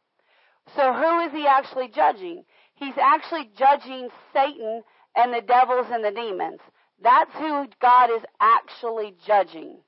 [0.74, 2.44] So who is he actually judging?
[2.74, 4.82] He's actually judging Satan
[5.14, 6.60] and the devils and the demons.
[7.02, 9.78] That's who God is actually judging.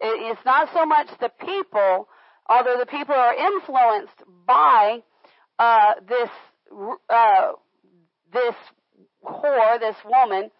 [0.00, 2.08] It's not so much the people,
[2.48, 5.02] although the people are influenced by
[5.58, 6.28] uh, this
[7.08, 7.52] uh,
[8.32, 8.54] this
[9.24, 10.50] whore, this woman,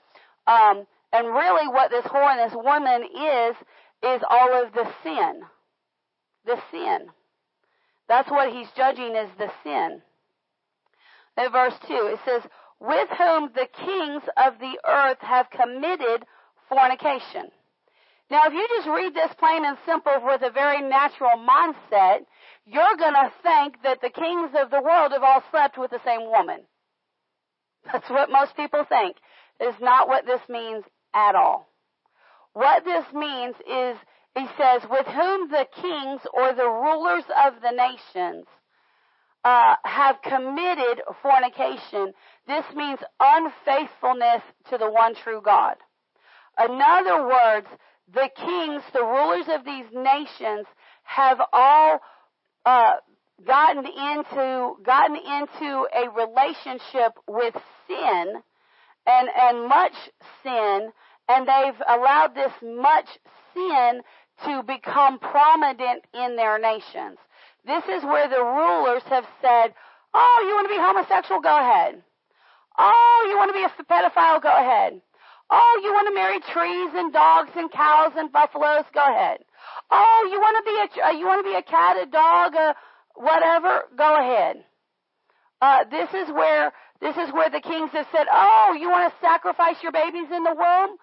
[0.47, 3.57] um, and really what this whore and this woman is
[4.03, 5.43] is all of the sin,
[6.45, 7.09] the sin.
[8.09, 10.01] That's what he's judging is the sin.
[11.37, 12.43] In verse two, it says,
[12.81, 16.25] with whom the kings of the earth have committed
[16.69, 17.51] fornication.
[18.31, 22.27] Now, if you just read this plain and simple with a very natural mindset,
[22.67, 26.01] you're going to think that the kings of the world have all slept with the
[26.05, 26.61] same woman.
[27.93, 29.17] That's what most people think.
[29.61, 30.85] It's not what this means
[31.15, 31.69] at all.
[32.53, 33.97] What this means is,
[34.35, 38.47] he says, with whom the kings or the rulers of the nations
[39.47, 42.13] uh, have committed fornication.
[42.49, 45.77] This means unfaithfulness to the one true God.
[46.59, 47.69] In other words,
[48.13, 50.67] the kings, the rulers of these nations,
[51.05, 52.01] have all
[52.65, 52.95] uh,
[53.47, 57.55] gotten into gotten into a relationship with
[57.87, 58.43] sin
[59.07, 59.95] and and much
[60.43, 60.91] sin,
[61.29, 63.07] and they've allowed this much
[63.55, 64.03] sin
[64.45, 67.19] to become prominent in their nations.
[67.67, 69.75] This is where the rulers have said,
[70.15, 71.41] oh, you want to be homosexual?
[71.41, 72.01] Go ahead.
[72.79, 74.41] Oh, you want to be a pedophile?
[74.41, 75.01] Go ahead.
[75.51, 78.85] Oh, you want to marry trees and dogs and cows and buffaloes?
[78.95, 79.39] Go ahead.
[79.91, 82.55] Oh, you want to be a uh, you want to be a cat, a dog,
[82.55, 82.75] a
[83.15, 83.85] whatever?
[83.97, 84.65] Go ahead.
[85.61, 89.21] Uh, this is where this is where the kings have said, "Oh, you want to
[89.21, 90.97] sacrifice your babies in the womb?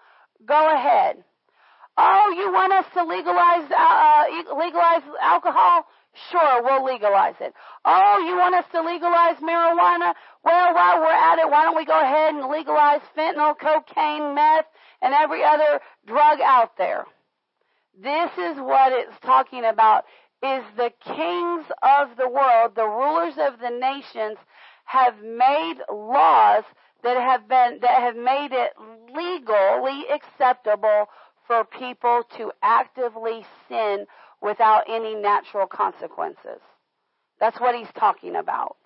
[0.44, 1.24] Go ahead."
[1.96, 5.86] Oh, you want us to legalize uh, uh legalize alcohol?
[6.30, 7.54] Sure, we'll legalize it.
[7.84, 10.14] Oh, you want us to legalize marijuana?
[10.44, 14.66] Well, while we're at it, why don't we go ahead and legalize fentanyl, cocaine, meth,
[15.02, 17.04] and every other drug out there?
[18.00, 20.04] This is what it's talking about
[20.42, 24.38] is the kings of the world, the rulers of the nations
[24.84, 26.64] have made laws
[27.02, 28.72] that have been that have made it
[29.14, 31.06] legally acceptable
[31.46, 34.06] for people to actively sin
[34.44, 36.60] without any natural consequences.
[37.40, 38.76] That's what he's talking about.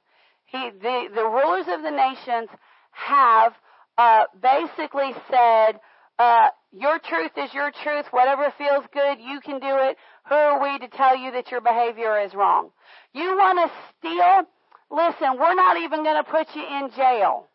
[0.46, 2.48] He, the, the rulers of the nations
[2.92, 3.52] have
[3.98, 5.80] uh, basically said,
[6.18, 8.06] uh, your truth is your truth.
[8.10, 9.96] Whatever feels good, you can do it.
[10.28, 12.70] Who are we to tell you that your behavior is wrong?
[13.12, 14.44] You want to steal?
[14.90, 17.48] Listen, we're not even going to put you in jail.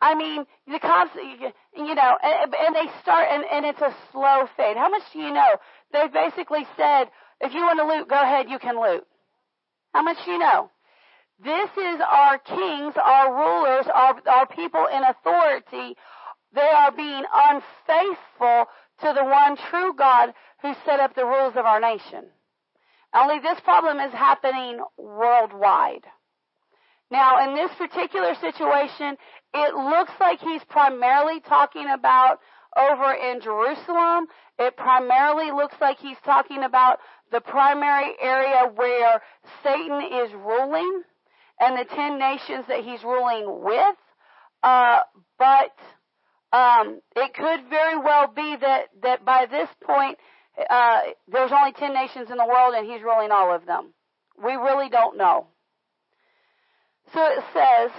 [0.00, 4.76] I mean, the cops, you know, and, they start, and, and it's a slow fade.
[4.76, 5.56] How much do you know?
[5.92, 7.04] They've basically said,
[7.44, 9.04] if you want to loot, go ahead, you can loot.
[9.92, 10.70] How much do you know?
[11.42, 15.96] This is our kings, our rulers, our, our people in authority.
[16.54, 18.66] They are being unfaithful
[19.02, 22.24] to the one true God who set up the rules of our nation.
[23.14, 26.04] Only this problem is happening worldwide.
[27.10, 29.16] Now, in this particular situation,
[29.52, 32.40] it looks like he's primarily talking about
[32.76, 34.26] over in Jerusalem.
[34.58, 36.98] It primarily looks like he's talking about
[37.32, 39.20] the primary area where
[39.62, 41.02] Satan is ruling
[41.60, 43.96] and the ten nations that he's ruling with.
[44.62, 45.00] Uh,
[45.38, 45.72] but
[46.56, 50.18] um, it could very well be that that by this point
[50.70, 53.92] uh, there's only ten nations in the world and he's ruling all of them.
[54.42, 55.46] We really don't know.
[57.12, 57.90] So it says,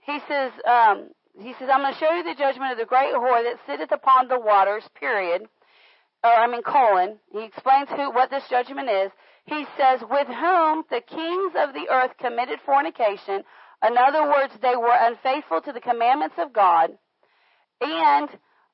[0.00, 3.14] he says, um, he says, I'm going to show you the judgment of the great
[3.14, 5.42] whore that sitteth upon the waters, period.
[6.24, 7.18] Or, I mean, colon.
[7.32, 9.10] He explains who, what this judgment is.
[9.46, 13.44] He says, with whom the kings of the earth committed fornication.
[13.86, 16.90] In other words, they were unfaithful to the commandments of God.
[17.80, 18.28] And,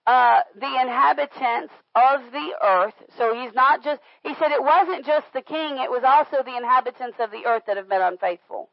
[0.07, 2.95] uh, the inhabitants of the earth.
[3.17, 6.57] So he's not just, he said it wasn't just the king, it was also the
[6.57, 8.69] inhabitants of the earth that have been unfaithful.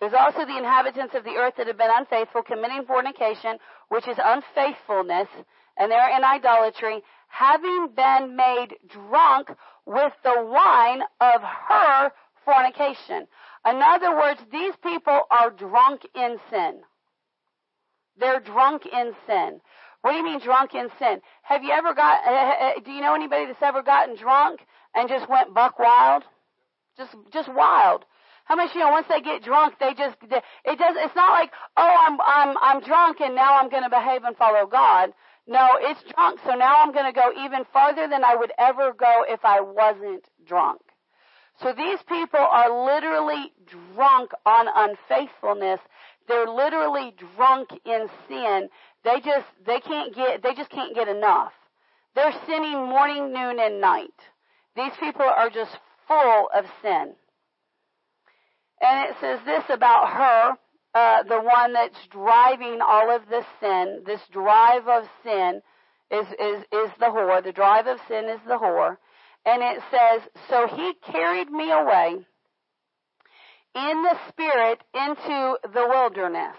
[0.00, 4.16] There's also the inhabitants of the earth that have been unfaithful, committing fornication, which is
[4.22, 5.28] unfaithfulness,
[5.76, 9.50] and they're in idolatry, having been made drunk
[9.86, 12.10] with the wine of her
[12.44, 13.26] fornication.
[13.66, 16.80] In other words, these people are drunk in sin.
[18.18, 19.60] They're drunk in sin.
[20.02, 21.20] What do you mean drunk in sin?
[21.42, 24.60] Have you ever got, uh, uh, do you know anybody that's ever gotten drunk
[24.94, 26.24] and just went buck wild?
[26.96, 28.04] Just, just wild.
[28.48, 28.88] How much you know?
[28.88, 30.96] Once they get drunk, they just it does.
[30.96, 34.34] It's not like oh, I'm I'm I'm drunk and now I'm going to behave and
[34.38, 35.12] follow God.
[35.48, 38.92] No, it's drunk, so now I'm going to go even farther than I would ever
[38.92, 40.82] go if I wasn't drunk.
[41.62, 43.52] So these people are literally
[43.94, 45.80] drunk on unfaithfulness.
[46.28, 48.68] They're literally drunk in sin.
[49.04, 51.52] They just they can't get they just can't get enough.
[52.14, 54.14] They're sinning morning, noon, and night.
[54.76, 55.70] These people are just
[56.06, 57.14] full of sin.
[58.80, 60.52] And it says this about her,
[60.98, 65.62] uh, the one that's driving all of this sin, this drive of sin
[66.10, 67.42] is, is, is the whore.
[67.44, 68.96] The drive of sin is the whore.
[69.46, 72.16] And it says, So he carried me away
[73.76, 76.56] in the spirit into the wilderness.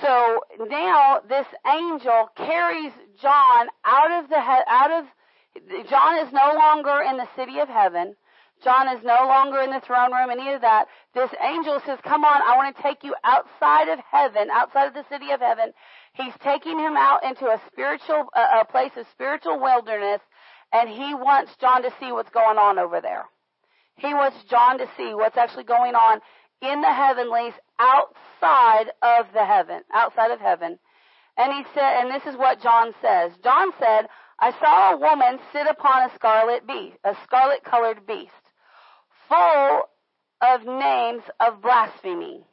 [0.00, 5.04] So now this angel carries John out of the, out of,
[5.90, 8.14] John is no longer in the city of heaven.
[8.66, 10.88] John is no longer in the throne room, any of that.
[11.14, 14.94] This angel says, Come on, I want to take you outside of heaven, outside of
[14.94, 15.70] the city of heaven.
[16.14, 20.20] He's taking him out into a spiritual, uh, a place of spiritual wilderness,
[20.72, 23.26] and he wants John to see what's going on over there.
[23.98, 26.18] He wants John to see what's actually going on
[26.60, 30.76] in the heavenlies outside of the heaven, outside of heaven.
[31.38, 33.30] And he said, and this is what John says.
[33.44, 34.08] John said,
[34.40, 38.32] I saw a woman sit upon a scarlet beast, a scarlet colored beast
[39.28, 39.82] full
[40.40, 42.44] of names of blasphemy,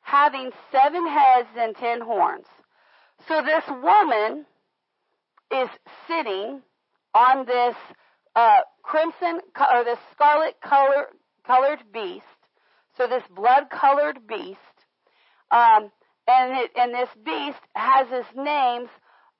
[0.00, 2.46] having seven heads and ten horns.
[3.28, 4.46] So this woman
[5.52, 5.68] is
[6.08, 6.62] sitting
[7.14, 7.76] on this
[8.34, 9.40] uh, crimson
[9.72, 11.08] or this scarlet color,
[11.46, 12.24] colored beast.
[12.96, 14.58] So this blood colored beast,
[15.50, 15.90] um,
[16.28, 18.88] and it, and this beast has its names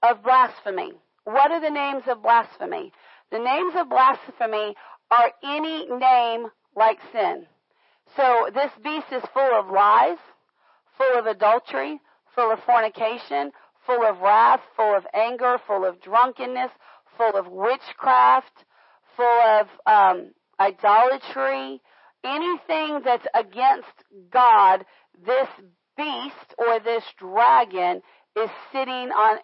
[0.03, 0.93] of blasphemy.
[1.25, 2.93] What are the names of blasphemy?
[3.31, 4.75] The names of blasphemy
[5.13, 7.47] are any name like sin.
[8.17, 10.19] So this beast is full of lies,
[10.97, 12.01] full of adultery,
[12.35, 13.53] full of fornication,
[13.87, 16.71] full of wrath, full of anger, full of drunkenness,
[17.17, 18.65] full of witchcraft,
[19.17, 21.81] full of um, idolatry,
[22.25, 24.85] anything that's against God,
[25.27, 25.49] this
[25.97, 28.01] beast or this dragon
[28.35, 29.37] is sitting on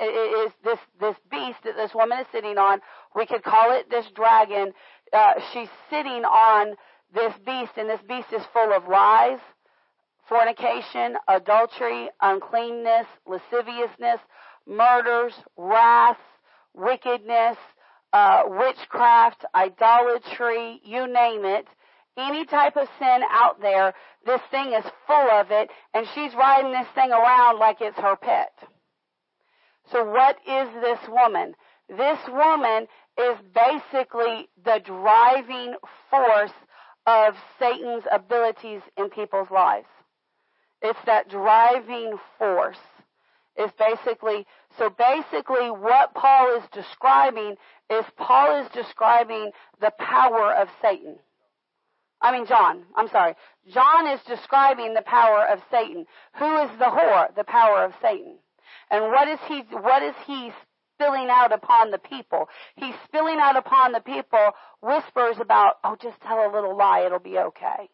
[0.47, 2.81] is this this beast that this woman is sitting on.
[3.15, 4.73] We could call it this dragon.
[5.13, 6.75] Uh, she's sitting on
[7.15, 9.39] this beast, and this beast is full of lies,
[10.29, 14.21] fornication, adultery, uncleanness, lasciviousness,
[14.67, 16.19] murders, wrath,
[16.75, 17.57] wickedness,
[18.13, 21.67] uh, witchcraft, idolatry, you name it.
[22.17, 23.95] Any type of sin out there,
[24.27, 28.17] this thing is full of it, and she's riding this thing around like it's her
[28.17, 28.53] pet.
[29.93, 31.55] So what is this woman?
[31.89, 32.87] This woman
[33.19, 35.75] is basically the driving
[36.11, 36.53] force
[37.07, 39.89] of Satan's abilities in people's lives.
[40.83, 42.79] It's that driving force.
[43.57, 44.47] Is basically,
[44.79, 47.57] so basically what Paul is describing
[47.91, 51.17] is Paul is describing the power of Satan.
[52.23, 53.35] I mean John, I'm sorry.
[53.69, 56.07] John is describing the power of Satan.
[56.39, 57.35] Who is the whore?
[57.35, 58.39] The power of Satan.
[58.93, 60.53] And what is he, what is he
[60.99, 62.49] spilling out upon the people.
[62.77, 64.51] He's spilling out upon the people
[64.83, 67.89] whispers about, oh, just tell a little lie, it'll be okay.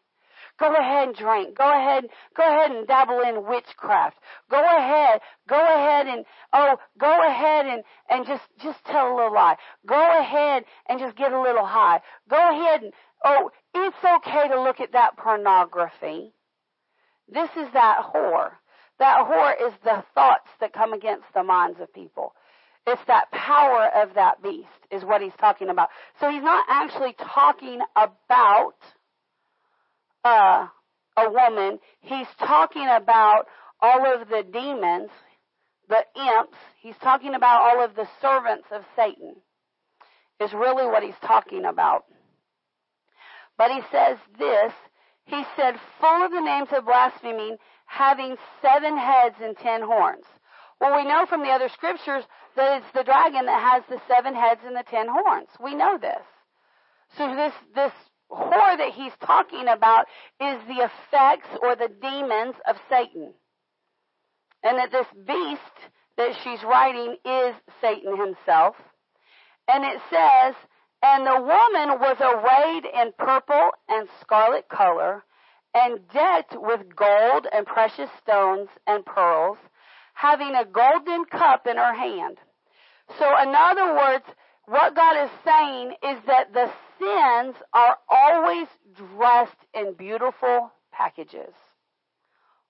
[0.57, 1.57] Go ahead and drink.
[1.57, 4.17] Go ahead, go ahead and dabble in witchcraft.
[4.49, 9.33] Go ahead, go ahead and, oh, go ahead and, and just, just tell a little
[9.33, 9.57] lie.
[9.85, 12.01] Go ahead and just get a little high.
[12.29, 12.93] Go ahead and,
[13.23, 16.31] oh, it's okay to look at that pornography.
[17.27, 18.51] This is that whore.
[18.99, 22.33] That whore is the thoughts that come against the minds of people.
[22.87, 25.89] It's that power of that beast is what he's talking about.
[26.19, 28.75] So he's not actually talking about
[30.23, 30.67] uh,
[31.17, 31.79] a woman.
[32.01, 33.47] He's talking about
[33.81, 35.09] all of the demons,
[35.89, 36.57] the imps.
[36.81, 39.35] He's talking about all of the servants of Satan.
[40.41, 42.03] Is really what he's talking about.
[43.57, 44.73] But he says this.
[45.23, 47.55] He said, full of the names of blaspheming,
[47.85, 50.25] having seven heads and ten horns.
[50.81, 52.25] Well, we know from the other scriptures
[52.55, 55.49] that it's the dragon that has the seven heads and the ten horns.
[55.61, 56.23] We know this.
[57.17, 57.91] So this, this
[58.31, 60.05] whore that he's talking about
[60.41, 63.33] is the effects or the demons of Satan.
[64.63, 68.75] And that this beast that she's riding is Satan himself.
[69.67, 70.55] And it says,
[71.03, 75.23] and the woman was arrayed in purple and scarlet color
[75.73, 79.57] and decked with gold and precious stones and pearls
[80.15, 82.37] having a golden cup in her hand.
[83.19, 84.25] So in other words,
[84.65, 91.53] what God is saying is that the sins are always dressed in beautiful packages.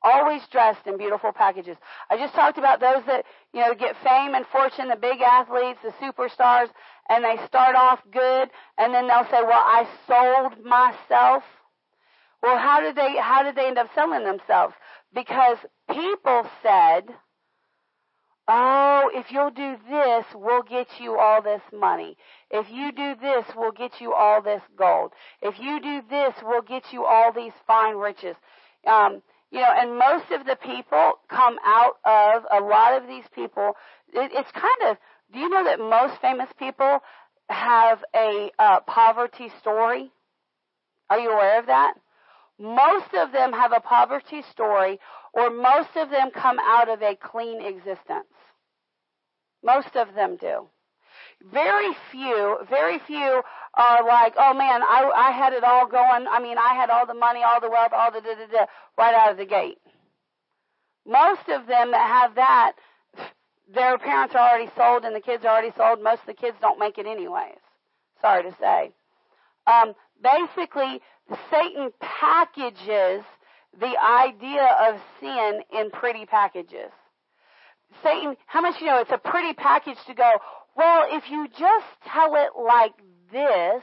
[0.03, 1.77] Always dressed in beautiful packages.
[2.09, 5.79] I just talked about those that, you know, get fame and fortune, the big athletes,
[5.83, 6.67] the superstars,
[7.09, 11.43] and they start off good, and then they'll say, well, I sold myself.
[12.43, 14.75] Well, how did they, how did they end up selling themselves?
[15.13, 15.57] Because
[15.89, 17.05] people said,
[18.47, 22.15] Oh, if you'll do this, we'll get you all this money.
[22.51, 25.13] If you do this, we'll get you all this gold.
[25.41, 28.35] If you do this, we'll get you all these fine riches.
[28.85, 33.23] Um, you know, and most of the people come out of, a lot of these
[33.33, 33.73] people,
[34.13, 34.97] it, it's kind of,
[35.33, 36.99] do you know that most famous people
[37.49, 40.11] have a uh, poverty story?
[41.09, 41.95] Are you aware of that?
[42.59, 44.99] Most of them have a poverty story
[45.33, 48.27] or most of them come out of a clean existence.
[49.65, 50.67] Most of them do.
[51.51, 53.41] Very few, very few
[53.73, 56.27] are like, oh man, I, I had it all going.
[56.29, 58.65] I mean, I had all the money, all the wealth, all the da da da,
[58.97, 59.79] right out of the gate.
[61.05, 62.73] Most of them that have that,
[63.73, 66.01] their parents are already sold and the kids are already sold.
[66.01, 67.57] Most of the kids don't make it anyways.
[68.21, 68.91] Sorry to say.
[69.67, 71.01] Um, basically,
[71.49, 73.23] Satan packages
[73.79, 76.91] the idea of sin in pretty packages.
[78.03, 80.31] Satan, how much you know it's a pretty package to go,
[80.75, 82.93] well, if you just tell it like
[83.31, 83.81] this,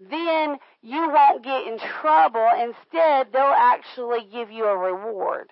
[0.00, 2.48] then you won't get in trouble.
[2.54, 5.50] Instead, they'll actually give you a reward.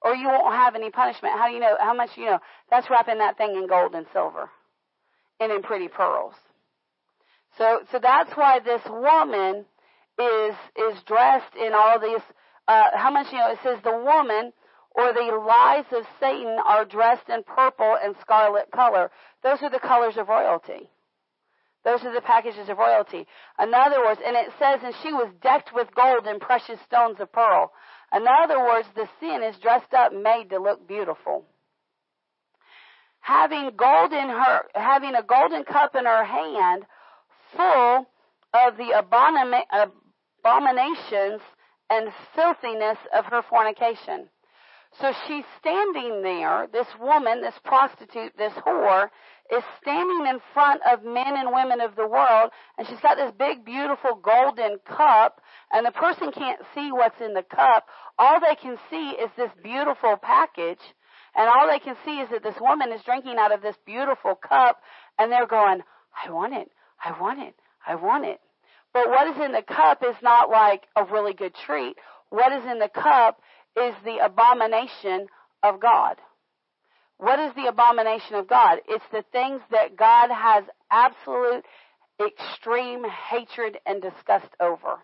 [0.00, 1.34] Or you won't have any punishment.
[1.34, 1.76] How do you know?
[1.78, 2.38] How much you know?
[2.70, 4.50] That's wrapping that thing in gold and silver
[5.38, 6.34] and in pretty pearls.
[7.58, 9.64] So, so that's why this woman
[10.18, 12.22] is is dressed in all these.
[12.66, 13.52] Uh, how much you know?
[13.52, 14.52] It says the woman
[14.94, 19.10] or the lies of Satan are dressed in purple and scarlet color.
[19.42, 20.90] Those are the colors of royalty.
[21.84, 23.26] Those are the packages of royalty.
[23.58, 27.18] In other words, and it says, and she was decked with gold and precious stones
[27.18, 27.72] of pearl.
[28.14, 31.44] In other words, the sin is dressed up, made to look beautiful.
[33.20, 36.84] Having gold in her, having a golden cup in her hand,
[37.56, 38.06] full
[38.54, 38.90] of the
[40.44, 41.40] abominations
[41.88, 44.28] and filthiness of her fornication.
[45.00, 49.08] So she's standing there, this woman, this prostitute, this whore,
[49.50, 53.32] is standing in front of men and women of the world, and she's got this
[53.38, 55.40] big, beautiful golden cup,
[55.72, 57.86] and the person can't see what's in the cup.
[58.18, 60.80] All they can see is this beautiful package,
[61.34, 64.34] and all they can see is that this woman is drinking out of this beautiful
[64.34, 64.82] cup,
[65.18, 65.80] and they're going,
[66.24, 66.70] I want it,
[67.02, 67.54] I want it,
[67.86, 68.40] I want it.
[68.92, 71.96] But what is in the cup is not like a really good treat.
[72.28, 73.40] What is in the cup
[73.76, 75.26] is the abomination
[75.62, 76.16] of God.
[77.18, 78.78] What is the abomination of God?
[78.88, 81.64] It's the things that God has absolute,
[82.20, 84.98] extreme hatred and disgust over.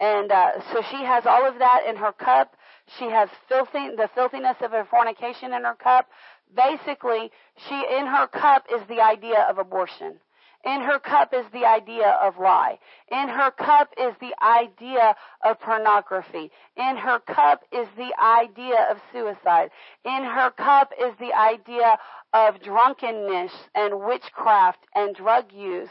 [0.00, 2.56] And uh, so she has all of that in her cup.
[2.98, 6.08] She has filthy, the filthiness of her fornication in her cup.
[6.54, 7.30] Basically,
[7.68, 10.18] she in her cup is the idea of abortion.
[10.64, 12.78] In her cup is the idea of lie.
[13.10, 16.52] In her cup is the idea of pornography.
[16.76, 19.70] In her cup is the idea of suicide.
[20.04, 21.98] In her cup is the idea
[22.32, 25.90] of drunkenness and witchcraft and drug use.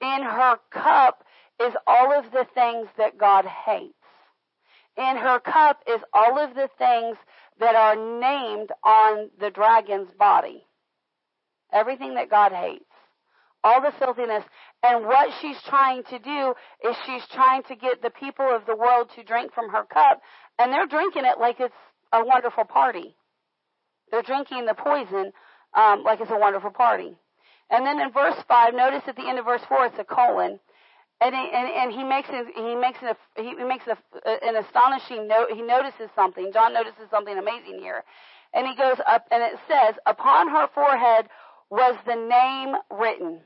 [0.00, 1.22] In her cup
[1.60, 3.94] is all of the things that God hates.
[4.96, 7.16] In her cup is all of the things
[7.60, 10.64] that are named on the dragon's body.
[11.72, 12.87] Everything that God hates
[13.68, 14.44] all the filthiness.
[14.82, 16.40] And what she's trying to do
[16.86, 20.16] is she's trying to get the people of the world to drink from her cup,
[20.58, 21.80] and they're drinking it like it's
[22.12, 23.08] a wonderful party.
[24.10, 25.32] They're drinking the poison
[25.82, 27.10] um, like it's a wonderful party.
[27.70, 30.58] And then in verse five, notice at the end of verse four, it's a colon.
[31.20, 33.96] And he, and, and he makes it, he makes it, he makes a,
[34.48, 35.48] an astonishing note.
[35.52, 36.52] He notices something.
[36.52, 38.04] John notices something amazing here,
[38.54, 41.24] and he goes up and it says, "Upon her forehead
[41.70, 42.70] was the name
[43.02, 43.40] written."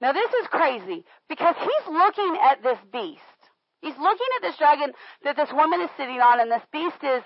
[0.00, 3.20] Now this is crazy because he's looking at this beast.
[3.80, 4.92] He's looking at this dragon
[5.24, 7.22] that this woman is sitting on, and this beast is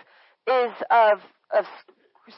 [0.46, 1.20] is of
[1.56, 1.66] of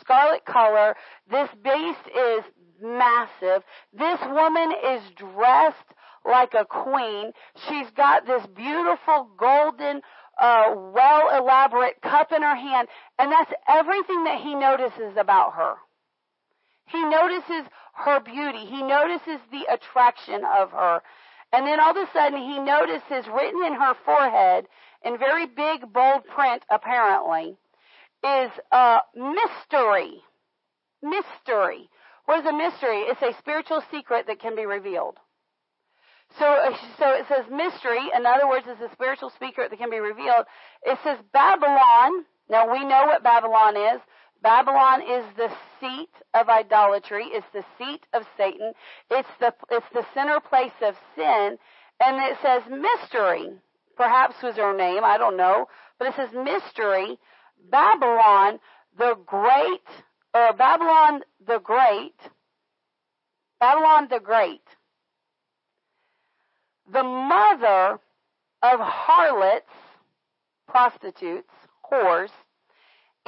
[0.01, 0.95] scarlet color.
[1.31, 2.45] This beast is
[2.81, 3.63] massive.
[3.93, 5.89] This woman is dressed
[6.25, 7.33] like a queen.
[7.69, 10.03] She's got this beautiful golden,
[10.41, 15.75] uh, well elaborate cup in her hand, and that's everything that he notices about her.
[16.91, 18.67] He notices her beauty.
[18.67, 21.03] He notices the attraction of her.
[21.53, 24.67] And then all of a sudden he notices written in her forehead
[25.05, 27.57] in very big bold print apparently
[28.25, 30.23] is a mystery.
[31.03, 31.89] Mystery.
[32.27, 33.01] What is a mystery?
[33.09, 35.17] It's a spiritual secret that can be revealed.
[36.39, 38.07] So, so it says mystery.
[38.15, 40.47] In other words, it's a spiritual secret that can be revealed.
[40.85, 42.25] It says Babylon.
[42.49, 44.01] Now we know what Babylon is.
[44.43, 47.25] Babylon is the seat of idolatry.
[47.27, 48.73] It's the seat of Satan.
[49.11, 51.59] It's the, it's the center place of sin.
[52.01, 53.51] And it says mystery.
[53.97, 55.05] Perhaps was her name.
[55.05, 55.67] I don't know.
[55.99, 57.19] But it says mystery.
[57.71, 58.59] Babylon,
[58.99, 59.85] the great,
[60.33, 62.15] or Babylon the great.
[63.61, 64.63] Babylon the great.
[66.91, 68.01] The mother
[68.63, 69.71] of harlots,
[70.67, 71.53] prostitutes,
[71.91, 72.31] whores,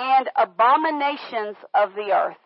[0.02, 2.36] and abominations of the earth.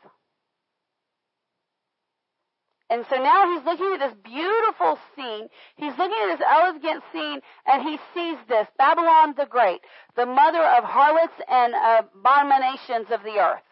[2.89, 5.49] And so now he's looking at this beautiful scene.
[5.77, 9.81] He's looking at this elegant scene and he sees this Babylon the Great,
[10.15, 13.67] the mother of harlots and abominations of the earth.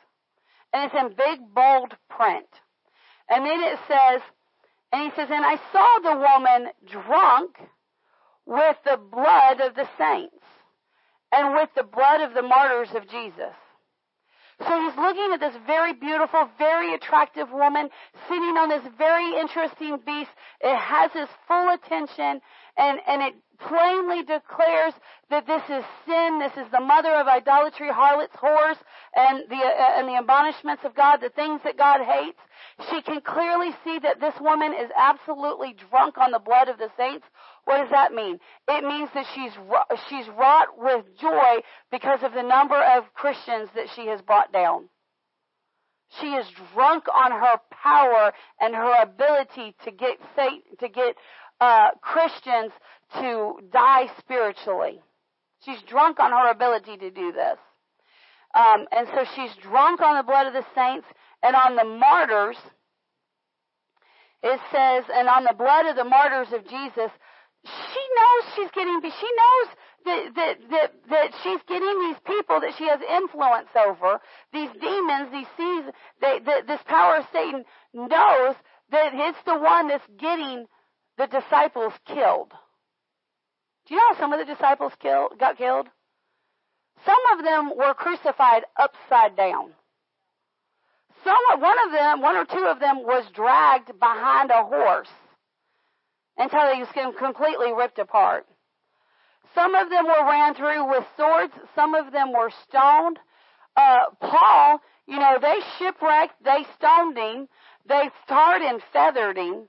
[0.73, 2.49] And it's in big bold print.
[3.29, 4.21] And then it says,
[4.93, 7.57] and he says, and I saw the woman drunk
[8.47, 10.45] with the blood of the saints
[11.33, 13.55] and with the blood of the martyrs of Jesus.
[14.61, 17.91] So he's looking at this very beautiful, very attractive woman
[18.29, 20.31] sitting on this very interesting beast.
[20.61, 22.41] It has his full attention
[22.77, 24.95] and, and it plainly declares
[25.31, 26.39] that this is sin.
[26.39, 28.77] This is the mother of idolatry, harlots, whores,
[29.17, 32.39] and the, uh, and the admonishments of God, the things that God hates.
[32.91, 36.91] She can clearly see that this woman is absolutely drunk on the blood of the
[36.97, 37.27] saints.
[37.65, 38.39] What does that mean?
[38.69, 39.53] It means that she's,
[40.09, 44.89] she's wrought with joy because of the number of Christians that she has brought down.
[46.21, 50.19] She is drunk on her power and her ability to get
[50.79, 51.17] to get
[51.61, 52.73] uh, Christians
[53.15, 55.01] to die spiritually.
[55.65, 57.59] She's drunk on her ability to do this.
[58.55, 61.07] Um, and so she's drunk on the blood of the saints
[61.43, 62.57] and on the martyrs.
[64.43, 67.11] It says, and on the blood of the martyrs of Jesus,
[67.65, 69.69] she knows she's getting, she knows
[70.05, 74.21] that, that, that, that she's getting these people that she has influence over,
[74.53, 75.85] these demons, these seas,
[76.21, 78.55] they, this power of Satan knows
[78.91, 80.67] that it's the one that's getting
[81.17, 82.53] the disciples killed.
[83.87, 85.89] Do you know how some of the disciples killed, got killed?
[87.05, 89.73] Some of them were crucified upside down.
[91.23, 95.09] Some, one of them, one or two of them was dragged behind a horse
[96.37, 98.47] until he was completely ripped apart.
[99.55, 101.53] Some of them were ran through with swords.
[101.75, 103.19] Some of them were stoned.
[103.77, 107.49] Uh, Paul, you know, they shipwrecked, they stoned him,
[107.89, 109.69] they tarred and feathered him.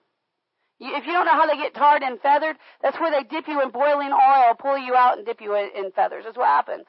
[0.80, 3.62] If you don't know how they get tarred and feathered, that's where they dip you
[3.62, 6.26] in boiling oil, pull you out, and dip you in feathers.
[6.26, 6.86] That's what happens.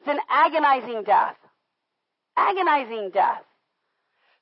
[0.00, 1.36] It's an agonizing death.
[2.36, 3.44] Agonizing death.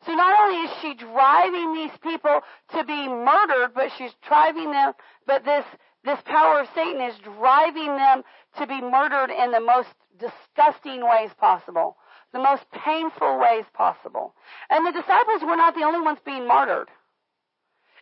[0.07, 2.41] So not only is she driving these people
[2.75, 4.93] to be murdered, but she's driving them,
[5.27, 5.65] but this,
[6.05, 8.23] this power of Satan is driving them
[8.59, 11.97] to be murdered in the most disgusting ways possible,
[12.33, 14.35] the most painful ways possible.
[14.71, 16.89] And the disciples were not the only ones being martyred.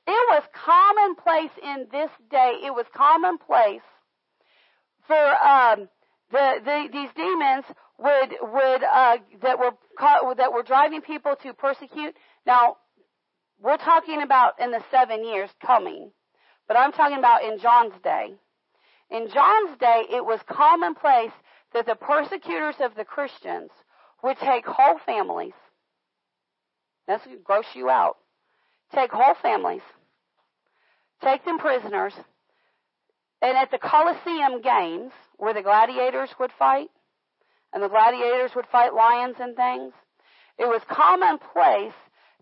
[0.06, 2.60] It was commonplace in this day.
[2.64, 3.82] It was commonplace
[5.06, 5.88] for um,
[6.30, 7.64] the, the, these demons
[7.98, 12.14] would would uh, that were caught, that were driving people to persecute.
[12.46, 12.76] Now,
[13.60, 16.10] we're talking about in the seven years coming,
[16.66, 18.34] but I'm talking about in John's day.
[19.10, 21.32] In John's day, it was commonplace
[21.74, 23.70] that the persecutors of the Christians
[24.22, 25.54] would take whole families.
[27.06, 28.16] That's gross you out.
[28.94, 29.82] Take whole families
[31.22, 32.12] take them prisoners,
[33.42, 36.88] and at the Colosseum Games, where the gladiators would fight,
[37.72, 39.92] and the gladiators would fight lions and things,
[40.58, 41.94] it was commonplace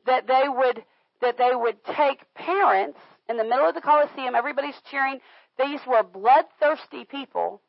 [0.07, 0.85] that they would
[1.20, 2.99] that they would take parents
[3.29, 5.18] in the middle of the Colosseum, everybody's cheering.
[5.59, 7.62] These were bloodthirsty people.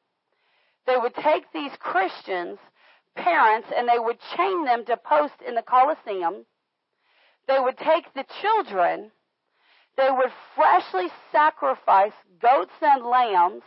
[0.86, 2.60] They would take these Christians,
[3.16, 6.46] parents, and they would chain them to posts in the Colosseum.
[7.48, 9.12] They would take the children
[9.98, 13.64] they would freshly sacrifice goats and lambs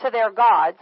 [0.00, 0.78] to their gods,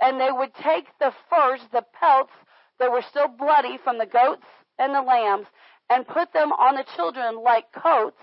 [0.00, 2.32] and they would take the furs, the pelts
[2.78, 4.46] that were still bloody from the goats
[4.78, 5.46] and the lambs,
[5.90, 8.20] and put them on the children like coats,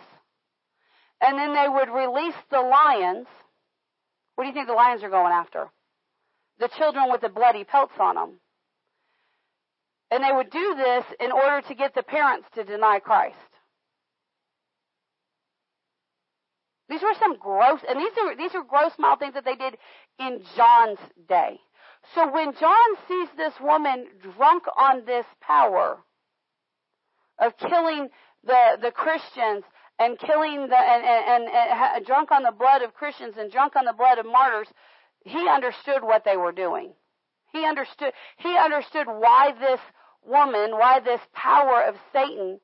[1.22, 3.28] and then they would release the lions.
[4.36, 5.68] What do you think the lions are going after?
[6.60, 8.40] The children with the bloody pelts on them.
[10.10, 13.36] And they would do this in order to get the parents to deny Christ.
[16.90, 19.78] These were some gross, and these are these are gross mild things that they did
[20.20, 21.60] in John's day.
[22.16, 25.98] So when John sees this woman drunk on this power
[27.40, 28.08] of killing
[28.44, 29.64] the the Christians
[30.00, 33.76] and killing the and, and, and, and drunk on the blood of Christians and drunk
[33.76, 34.68] on the blood of martyrs,
[35.24, 36.94] he understood what they were doing.
[37.52, 39.80] He understood he understood why this
[40.26, 42.60] woman, why this power of Satan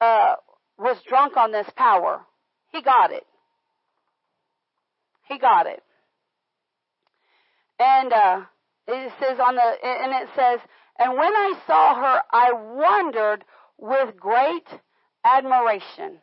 [0.00, 0.34] uh,
[0.78, 2.20] was drunk on this power.
[2.72, 3.24] He got it.
[5.28, 5.82] He got it.
[7.82, 8.40] And uh,
[8.86, 10.60] it says on the, and it says,
[10.98, 13.44] and when I saw her, I wondered
[13.76, 14.68] with great
[15.24, 16.18] admiration.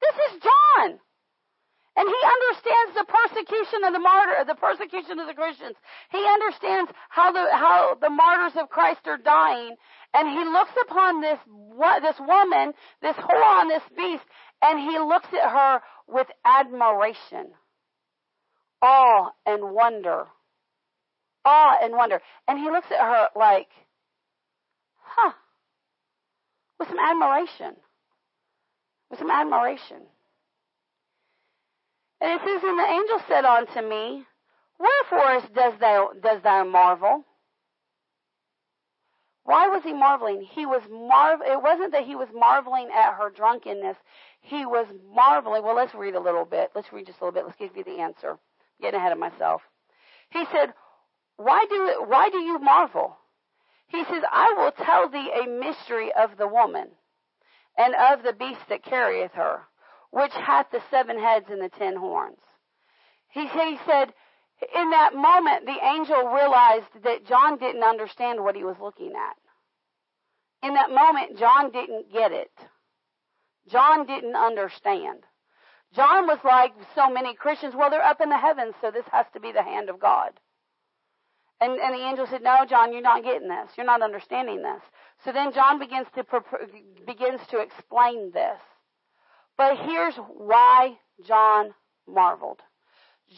[0.00, 0.98] This is John.
[1.96, 5.76] And he understands the persecution of the martyr, the persecution of the Christians.
[6.10, 9.76] He understands how the, how the martyrs of Christ are dying.
[10.14, 11.38] And he looks upon this,
[12.02, 14.24] this woman, this whore on this beast,
[14.62, 17.52] and he looks at her with admiration
[18.84, 20.26] awe and wonder.
[21.44, 22.20] Awe and wonder.
[22.48, 23.68] And he looks at her like,
[25.00, 25.32] huh,
[26.78, 27.76] with some admiration.
[29.10, 30.02] With some admiration.
[32.20, 34.24] And it says, And the angel said unto me,
[34.78, 37.24] Wherefore does thou, does thou marvel?
[39.44, 40.42] Why was he marveling?
[40.42, 41.46] He was marvel.
[41.46, 43.96] It wasn't that he was marveling at her drunkenness.
[44.40, 45.62] He was marveling.
[45.62, 46.70] Well, let's read a little bit.
[46.74, 47.44] Let's read just a little bit.
[47.44, 48.38] Let's give you the answer
[48.80, 49.62] getting ahead of myself.
[50.30, 50.72] He said,
[51.36, 53.16] why do, why do you marvel?
[53.88, 56.88] He says, I will tell thee a mystery of the woman
[57.76, 59.60] and of the beast that carrieth her,
[60.10, 62.38] which hath the seven heads and the ten horns.
[63.28, 64.12] He, he said,
[64.74, 70.66] in that moment, the angel realized that John didn't understand what he was looking at.
[70.66, 72.52] In that moment, John didn't get it.
[73.70, 75.24] John didn't understand.
[75.94, 79.26] John was like so many Christians, well, they're up in the heavens, so this has
[79.34, 80.32] to be the hand of God.
[81.60, 83.70] And, and the angel said, No, John, you're not getting this.
[83.76, 84.82] You're not understanding this.
[85.24, 86.24] So then John begins to,
[87.06, 88.58] begins to explain this.
[89.56, 91.74] But here's why John
[92.06, 92.60] marveled.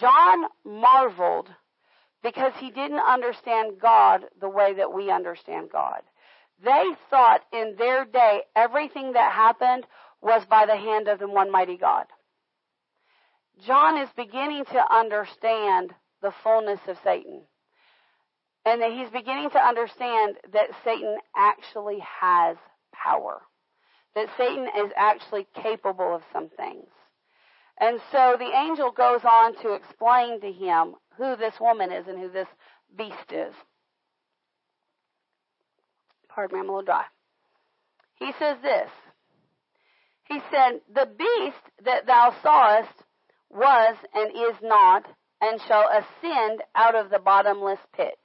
[0.01, 1.49] John marveled
[2.23, 6.01] because he didn't understand God the way that we understand God.
[6.65, 9.87] They thought in their day everything that happened
[10.23, 12.07] was by the hand of the one mighty God.
[13.65, 17.43] John is beginning to understand the fullness of Satan.
[18.67, 22.57] And that he's beginning to understand that Satan actually has
[22.93, 23.41] power.
[24.15, 26.89] That Satan is actually capable of some things.
[27.79, 32.19] And so the angel goes on to explain to him who this woman is and
[32.19, 32.49] who this
[32.97, 33.55] beast is.
[36.29, 37.05] Pardon me, I'm a little dry.
[38.17, 38.91] He says this.
[40.25, 42.93] He said, The beast that thou sawest
[43.51, 45.07] was and is not,
[45.41, 48.19] and shall ascend out of the bottomless pit.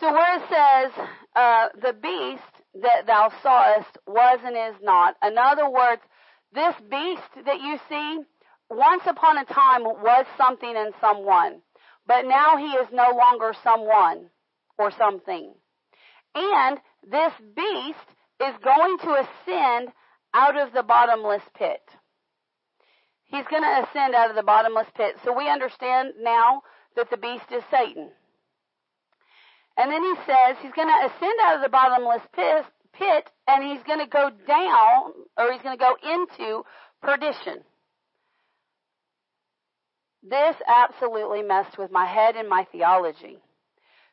[0.00, 2.42] So where it says, uh, the beast
[2.82, 6.02] that thou sawest was and is not, in other words,
[6.52, 8.20] this beast that you see,
[8.68, 11.62] once upon a time was something and someone,
[12.06, 14.28] but now he is no longer someone
[14.78, 15.54] or something.
[16.34, 16.78] And
[17.10, 18.08] this beast
[18.40, 19.88] is going to ascend
[20.34, 21.80] out of the bottomless pit.
[23.24, 25.16] He's going to ascend out of the bottomless pit.
[25.24, 26.62] So we understand now
[26.96, 28.10] that the beast is Satan.
[29.76, 33.62] And then he says he's going to ascend out of the bottomless pit, pit and
[33.62, 36.64] he's going to go down, or he's going to go into
[37.02, 37.62] perdition.
[40.22, 43.38] This absolutely messed with my head and my theology.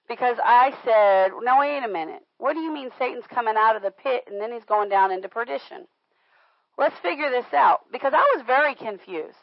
[0.07, 2.23] Because I said, no, wait a minute.
[2.37, 5.11] What do you mean Satan's coming out of the pit and then he's going down
[5.11, 5.87] into perdition?
[6.77, 7.81] Let's figure this out.
[7.91, 9.42] Because I was very confused.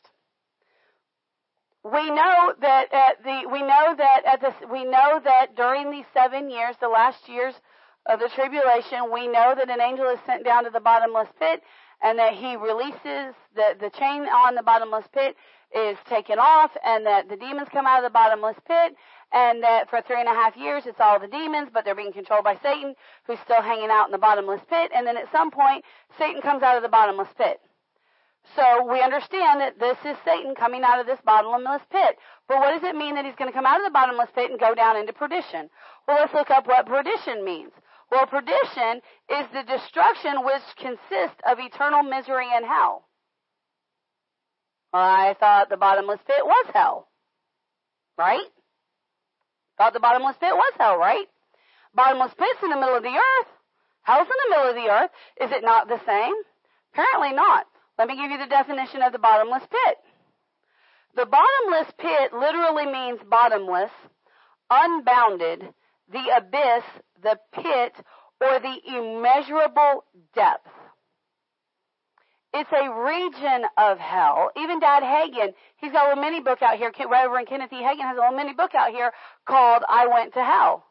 [1.84, 6.04] We know that at the, we know that at the, we know that during these
[6.12, 7.54] seven years, the last years
[8.06, 11.62] of the tribulation, we know that an angel is sent down to the bottomless pit
[12.02, 15.36] and that he releases the, the chain on the bottomless pit
[15.74, 18.94] is taken off and that the demons come out of the bottomless pit
[19.32, 22.12] and that for three and a half years it's all the demons, but they're being
[22.12, 22.94] controlled by Satan
[23.26, 25.84] who's still hanging out in the bottomless pit and then at some point
[26.18, 27.60] Satan comes out of the bottomless pit.
[28.57, 32.16] So we understand that this is Satan coming out of this bottomless pit.
[32.49, 34.51] But what does it mean that he's going to come out of the bottomless pit
[34.51, 35.70] and go down into perdition?
[36.09, 37.70] Well, let's look up what perdition means.
[38.11, 43.07] Well, perdition is the destruction which consists of eternal misery and hell.
[44.93, 47.07] I thought the bottomless pit was hell.
[48.18, 48.51] Right?
[49.78, 51.26] Thought the bottomless pit was hell, right?
[51.95, 53.49] Bottomless pit's in the middle of the earth.
[54.03, 55.11] Hell's in the middle of the earth.
[55.41, 56.34] Is it not the same?
[56.93, 57.66] Apparently not.
[58.01, 59.98] Let me give you the definition of the bottomless pit.
[61.16, 63.90] The bottomless pit literally means bottomless,
[64.70, 65.68] unbounded,
[66.11, 66.82] the abyss,
[67.22, 67.92] the pit,
[68.40, 70.66] or the immeasurable depth.
[72.55, 74.51] It's a region of hell.
[74.57, 76.90] Even Dad Hagin, he's got a little mini book out here.
[77.07, 77.82] Reverend Kenneth E.
[77.82, 79.12] Hagin has a little mini book out here
[79.44, 80.86] called I Went to Hell.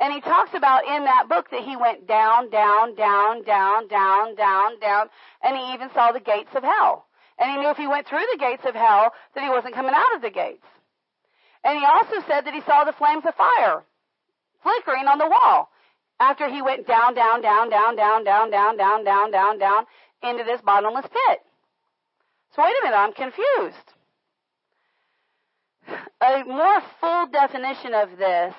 [0.00, 4.34] And he talks about in that book that he went down, down, down, down, down,
[4.34, 5.08] down, down,
[5.42, 7.06] and he even saw the gates of hell.
[7.38, 9.94] And he knew if he went through the gates of hell that he wasn't coming
[9.94, 10.66] out of the gates.
[11.62, 13.84] And he also said that he saw the flames of fire
[14.62, 15.68] flickering on the wall
[16.18, 19.84] after he went down, down, down, down, down, down, down, down, down, down, down
[20.22, 21.40] into this bottomless pit.
[22.56, 23.92] So wait a minute, I'm confused.
[26.22, 28.54] A more full definition of this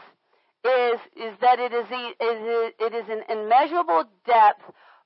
[0.66, 4.64] is is that it is it is an immeasurable depth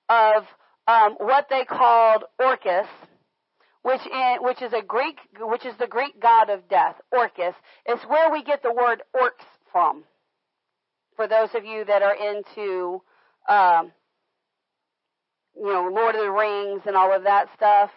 [0.09, 0.43] of
[0.87, 2.87] um, what they called Orcus,
[3.83, 6.95] which in, which is a Greek which is the Greek god of death.
[7.11, 7.55] Orcus.
[7.85, 10.03] It's where we get the word orcs from
[11.19, 13.01] for those of you that are into,
[13.49, 13.91] um,
[15.53, 17.91] you know, Lord of the Rings and all of that stuff,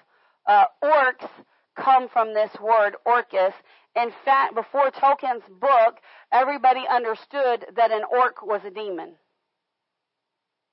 [0.45, 1.29] uh, orcs
[1.77, 3.55] come from this word orcus.
[3.95, 5.99] In fact, before Tolkien's book,
[6.33, 9.15] everybody understood that an orc was a demon.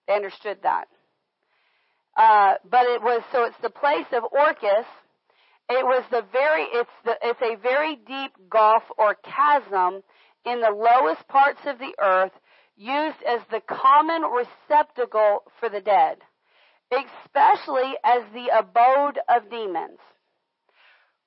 [0.07, 0.87] They understood that.
[2.17, 4.85] Uh, but it was so it's the place of Orcus.
[5.69, 10.01] It was the very it's the it's a very deep gulf or chasm
[10.45, 12.31] in the lowest parts of the earth
[12.75, 16.17] used as the common receptacle for the dead,
[16.91, 19.99] especially as the abode of demons.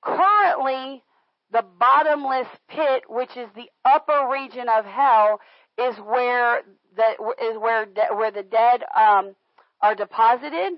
[0.03, 1.05] Currently,
[1.53, 5.41] the bottomless pit, which is the upper region of hell,
[5.79, 6.63] is where
[6.97, 7.11] the
[7.43, 9.35] is where de, where the dead um,
[9.81, 10.73] are deposited,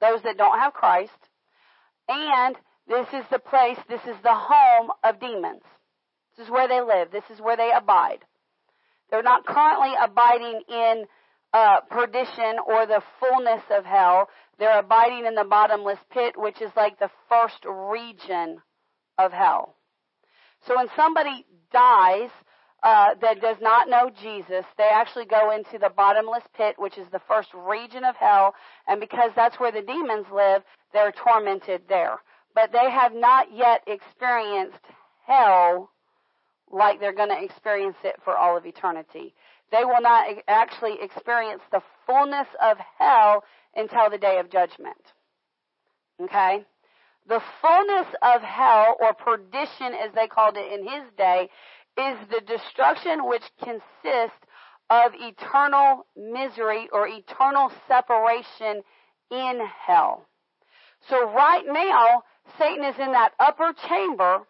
[0.00, 1.12] those that don't have Christ,
[2.08, 2.56] and
[2.88, 5.62] this is the place, this is the home of demons.
[6.36, 7.10] This is where they live.
[7.12, 8.24] This is where they abide.
[9.10, 11.04] They're not currently abiding in
[11.52, 14.28] uh, perdition or the fullness of hell.
[14.58, 18.58] They're abiding in the bottomless pit, which is like the first region
[19.18, 19.76] of hell.
[20.66, 22.30] So when somebody dies
[22.82, 27.06] uh, that does not know Jesus, they actually go into the bottomless pit, which is
[27.12, 28.54] the first region of hell,
[28.88, 32.18] and because that's where the demons live, they're tormented there.
[32.54, 34.84] But they have not yet experienced
[35.26, 35.90] hell
[36.72, 39.34] like they're going to experience it for all of eternity.
[39.70, 43.44] They will not actually experience the fullness of hell
[43.76, 44.96] until the day of judgment.
[46.20, 46.64] Okay?
[47.28, 51.48] The fullness of hell, or perdition as they called it in his day,
[51.96, 54.46] is the destruction which consists
[54.88, 58.82] of eternal misery or eternal separation
[59.30, 60.26] in hell.
[61.08, 62.22] So right now,
[62.58, 64.40] Satan is in that upper chamber,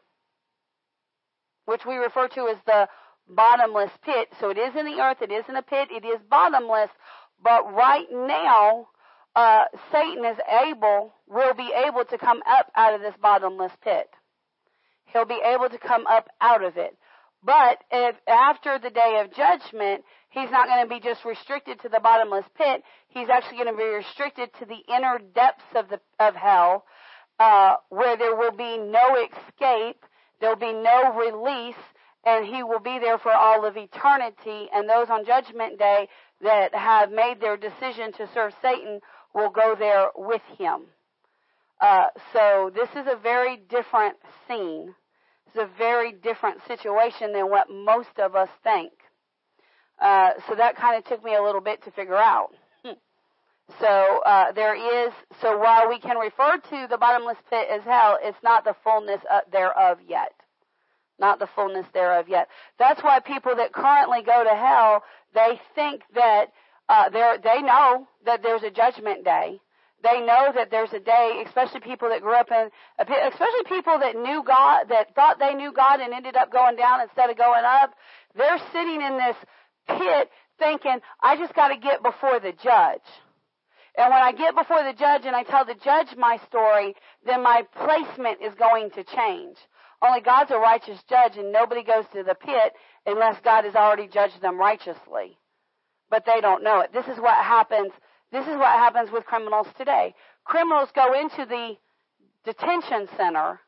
[1.66, 2.88] which we refer to as the
[3.28, 4.28] bottomless pit.
[4.40, 6.90] So it is in the earth, it is in a pit, it is bottomless,
[7.42, 8.88] but right now,
[9.36, 14.08] uh, Satan is able, will be able to come up out of this bottomless pit.
[15.06, 16.96] He'll be able to come up out of it.
[17.42, 21.88] But if after the day of judgment, he's not going to be just restricted to
[21.88, 22.82] the bottomless pit.
[23.08, 26.84] He's actually going to be restricted to the inner depths of the of hell,
[27.38, 30.04] uh, where there will be no escape,
[30.40, 31.80] there'll be no release,
[32.26, 34.68] and he will be there for all of eternity.
[34.74, 36.08] And those on Judgment Day
[36.42, 39.00] that have made their decision to serve Satan
[39.34, 40.82] will go there with him.
[41.80, 44.16] Uh, so this is a very different
[44.46, 44.94] scene.
[45.46, 48.92] It's a very different situation than what most of us think.
[50.00, 52.50] Uh, so that kind of took me a little bit to figure out.
[53.78, 54.74] So uh, there
[55.06, 55.12] is.
[55.40, 59.20] So while we can refer to the bottomless pit as hell, it's not the fullness
[59.30, 60.32] uh, thereof yet.
[61.18, 62.48] Not the fullness thereof yet.
[62.78, 65.02] That's why people that currently go to hell,
[65.34, 66.46] they think that
[66.90, 69.60] uh, they they know that there's a judgment day.
[70.02, 72.68] They know that there's a day, especially people that grew up in,
[72.98, 77.02] especially people that knew God, that thought they knew God and ended up going down
[77.02, 77.94] instead of going up.
[78.34, 79.36] They're sitting in this
[79.86, 83.06] pit thinking, I just got to get before the judge.
[83.96, 87.42] And when I get before the judge and I tell the judge my story, then
[87.42, 89.56] my placement is going to change.
[90.02, 92.72] Only God's a righteous judge and nobody goes to the pit
[93.04, 95.39] unless God has already judged them righteously.
[96.10, 96.92] But they don't know it.
[96.92, 97.92] This is what happens
[98.32, 100.14] this is what happens with criminals today.
[100.44, 101.76] Criminals go into the
[102.44, 103.60] detention center,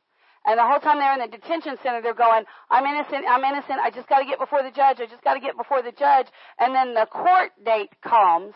[0.46, 3.80] and the whole time they're in the detention center, they're going, I'm innocent, I'm innocent,
[3.80, 6.28] I just gotta get before the judge, I just gotta get before the judge.
[6.58, 8.54] And then the court date comes,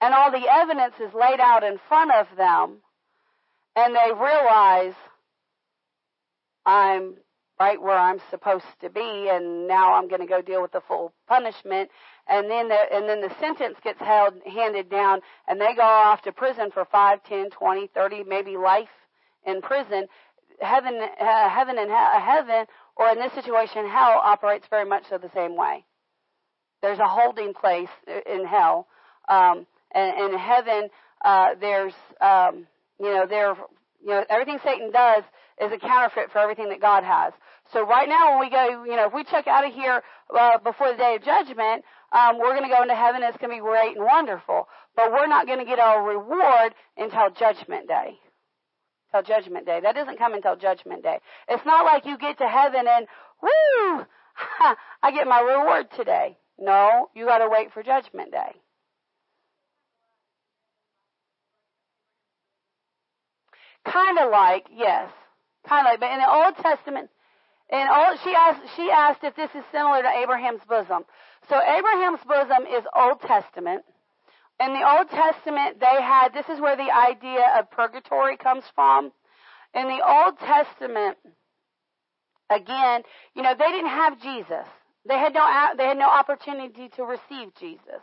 [0.00, 2.78] and all the evidence is laid out in front of them,
[3.74, 4.94] and they realize,
[6.66, 7.16] I'm
[7.58, 10.82] right where I'm supposed to be, and now I'm going to go deal with the
[10.86, 11.90] full punishment.
[12.28, 16.22] And then the and then the sentence gets held handed down, and they go off
[16.22, 18.88] to prison for five, ten, twenty, thirty, maybe life
[19.46, 20.06] in prison.
[20.60, 25.18] Heaven, uh, heaven, and he- heaven, or in this situation, hell operates very much so
[25.18, 25.84] the same way.
[26.82, 27.90] There's a holding place
[28.26, 28.86] in hell,
[29.28, 30.88] um, and in heaven,
[31.24, 32.66] uh, there's um,
[32.98, 33.54] you know there
[34.02, 35.24] you know everything Satan does
[35.60, 37.32] is a counterfeit for everything that God has.
[37.72, 40.02] So right now, when we go, you know, if we check out of here
[40.38, 43.22] uh, before the day of judgment, um, we're going to go into heaven.
[43.22, 44.68] It's going to be great and wonderful.
[44.94, 48.18] But we're not going to get our reward until judgment day.
[49.12, 49.80] Until judgment day.
[49.82, 51.18] That doesn't come until judgment day.
[51.48, 53.06] It's not like you get to heaven and
[53.42, 54.06] woo,
[55.02, 56.36] I get my reward today.
[56.58, 58.54] No, you got to wait for judgment day.
[63.84, 65.10] Kind of like, yes.
[65.70, 67.10] Like, but in the Old Testament,
[67.70, 71.04] and all, she asked, she asked if this is similar to Abraham's bosom.
[71.48, 73.82] So Abraham's bosom is Old Testament.
[74.60, 79.12] In the Old Testament, they had, this is where the idea of purgatory comes from.
[79.74, 81.18] In the Old Testament,
[82.48, 83.02] again,
[83.34, 84.66] you know, they didn't have Jesus.
[85.06, 85.46] They had no,
[85.76, 88.02] they had no opportunity to receive Jesus.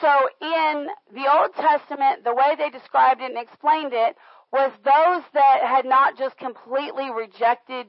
[0.00, 0.08] So
[0.40, 4.16] in the Old Testament, the way they described it and explained it
[4.52, 7.86] was those that had not just completely rejected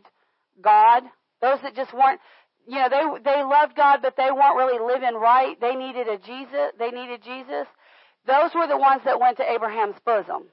[0.61, 1.03] God.
[1.41, 2.19] Those that just weren't,
[2.67, 5.59] you know, they they loved God, but they weren't really living right.
[5.61, 6.71] They needed a Jesus.
[6.79, 7.67] They needed Jesus.
[8.25, 10.43] Those were the ones that went to Abraham's bosom.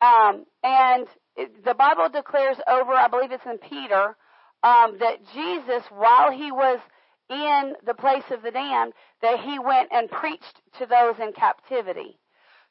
[0.00, 1.06] Um, and
[1.36, 4.16] it, the Bible declares over, I believe it's in Peter,
[4.62, 6.80] um, that Jesus, while he was
[7.28, 8.92] in the place of the damned,
[9.22, 12.18] that he went and preached to those in captivity.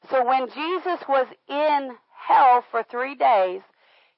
[0.10, 1.92] So when Jesus was in
[2.28, 3.62] hell for three days,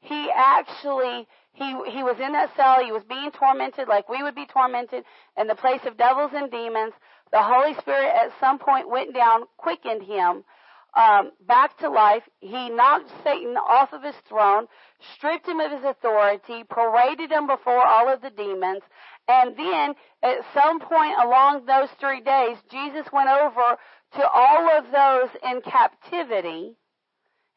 [0.02, 2.84] he actually he he was in that cell.
[2.84, 5.04] He was being tormented like we would be tormented
[5.38, 6.94] in the place of devils and demons.
[7.32, 10.44] The Holy Spirit at some point went down, quickened him
[10.96, 12.24] um, back to life.
[12.40, 14.68] He knocked Satan off of his throne,
[15.16, 18.82] stripped him of his authority, paraded him before all of the demons,
[19.28, 19.94] and then
[20.24, 23.78] at some point along those three days, Jesus went over
[24.16, 26.76] to all of those in captivity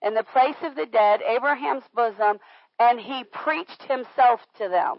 [0.04, 2.38] in the place of the dead, Abraham's bosom,
[2.78, 4.98] and he preached himself to them.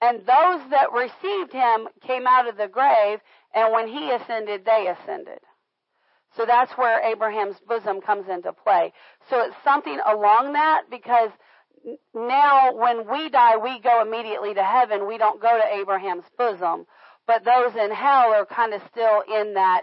[0.00, 3.20] And those that received him came out of the grave,
[3.54, 5.40] and when he ascended, they ascended.
[6.36, 8.92] So that's where Abraham's bosom comes into play.
[9.30, 11.30] So it's something along that because
[12.14, 15.08] now when we die, we go immediately to heaven.
[15.08, 16.86] We don't go to Abraham's bosom.
[17.26, 19.82] But those in hell are kind of still in that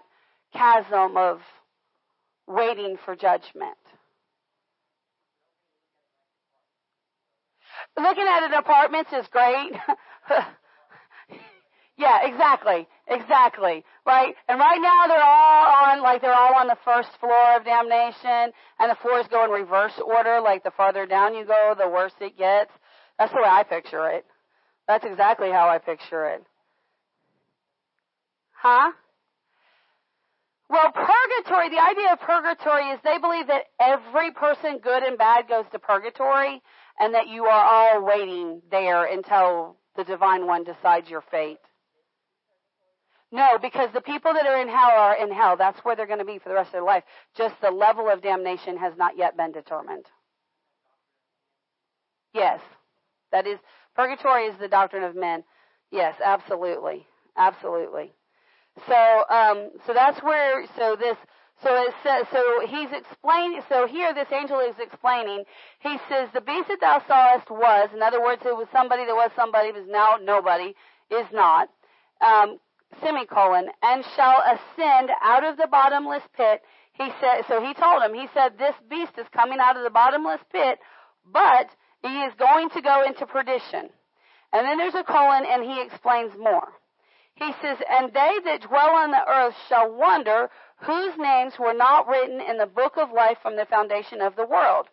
[0.54, 1.42] chasm of
[2.48, 3.78] waiting for judgment.
[7.98, 9.72] Looking at an apartments is great.
[11.98, 12.88] yeah, exactly.
[13.08, 13.84] Exactly.
[14.06, 14.36] Right?
[14.50, 18.52] And right now they're all on, like they're all on the first floor of damnation,
[18.80, 22.14] and the floors go in reverse order, like the farther down you go, the worse
[22.20, 22.72] it gets.
[23.18, 24.26] That's the way I picture it.
[24.88, 26.44] That's exactly how I picture it.
[28.52, 28.92] Huh?
[30.70, 35.48] Well, purgatory, the idea of purgatory is they believe that every person, good and bad,
[35.48, 36.62] goes to purgatory,
[37.00, 41.60] and that you are all waiting there until the divine one decides your fate.
[43.32, 45.58] No, because the people that are in hell are in hell.
[45.58, 47.04] That's where they're going to be for the rest of their life.
[47.36, 50.06] Just the level of damnation has not yet been determined.
[52.34, 52.62] Yes.
[53.32, 53.60] That is,
[53.96, 55.44] purgatory is the doctrine of men.
[55.92, 57.06] Yes, absolutely.
[57.36, 58.14] Absolutely.
[58.88, 61.18] So, um, so that's where, so this,
[61.64, 65.46] so it says, so he's explaining, so here this angel is explaining,
[65.80, 69.16] he says, the beast that thou sawest was, in other words, it was somebody that
[69.16, 70.76] was somebody, was now nobody,
[71.10, 71.70] is not,
[72.22, 72.60] um,
[73.02, 76.62] semicolon, and shall ascend out of the bottomless pit.
[76.94, 79.90] He said, so he told him, he said, this beast is coming out of the
[79.90, 80.80] bottomless pit,
[81.32, 81.70] but
[82.02, 83.90] he is going to go into perdition.
[84.54, 86.68] And then there's a colon and he explains more.
[87.36, 92.08] He says, and they that dwell on the earth shall wonder whose names were not
[92.08, 94.88] written in the book of life from the foundation of the world.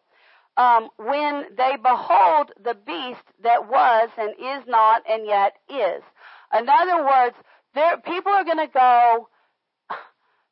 [0.57, 6.03] Um, when they behold the beast that was and is not and yet is.
[6.57, 7.37] In other words,
[7.74, 9.28] there, people are going to go,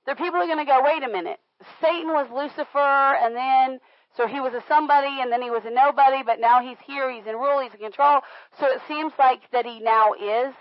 [0.07, 1.39] there people are going to go, wait a minute.
[1.83, 3.78] Satan was Lucifer and then,
[4.16, 7.12] so he was a somebody and then he was a nobody, but now he's here,
[7.12, 8.20] he's in rule, he's in control.
[8.59, 10.55] So it seems like that he now is,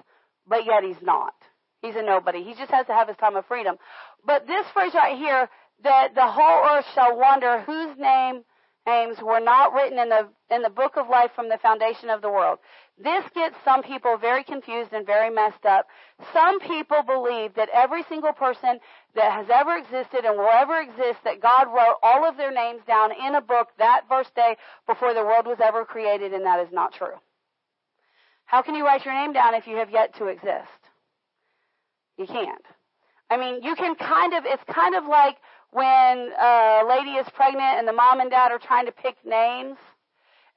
[0.46, 1.34] but yet he's not.
[1.82, 2.44] He's a nobody.
[2.44, 3.78] He just has to have his time of freedom.
[4.26, 5.50] But this phrase right here,
[5.84, 8.44] that the whole earth shall wonder whose name
[8.86, 12.22] names were not written in the in the book of life from the foundation of
[12.22, 12.60] the world.
[13.02, 15.88] This gets some people very confused and very messed up.
[16.34, 18.80] Some people believe that every single person
[19.16, 22.82] that has ever existed and will ever exist, that God wrote all of their names
[22.88, 24.58] down in a book that first day
[24.88, 27.16] before the world was ever created, and that is not true.
[28.46, 30.79] How can you write your name down if you have yet to exist?
[32.20, 32.66] You can't.
[33.32, 35.38] I mean, you can kind of, it's kind of like
[35.72, 39.78] when a lady is pregnant and the mom and dad are trying to pick names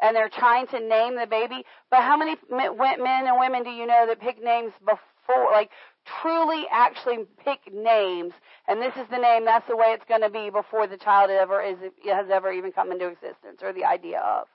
[0.02, 1.64] and they're trying to name the baby.
[1.88, 5.70] But how many men and women do you know that pick names before, like
[6.04, 8.32] truly actually pick names
[8.66, 11.30] and this is the name, that's the way it's going to be before the child
[11.30, 14.48] ever is, has ever even come into existence or the idea of.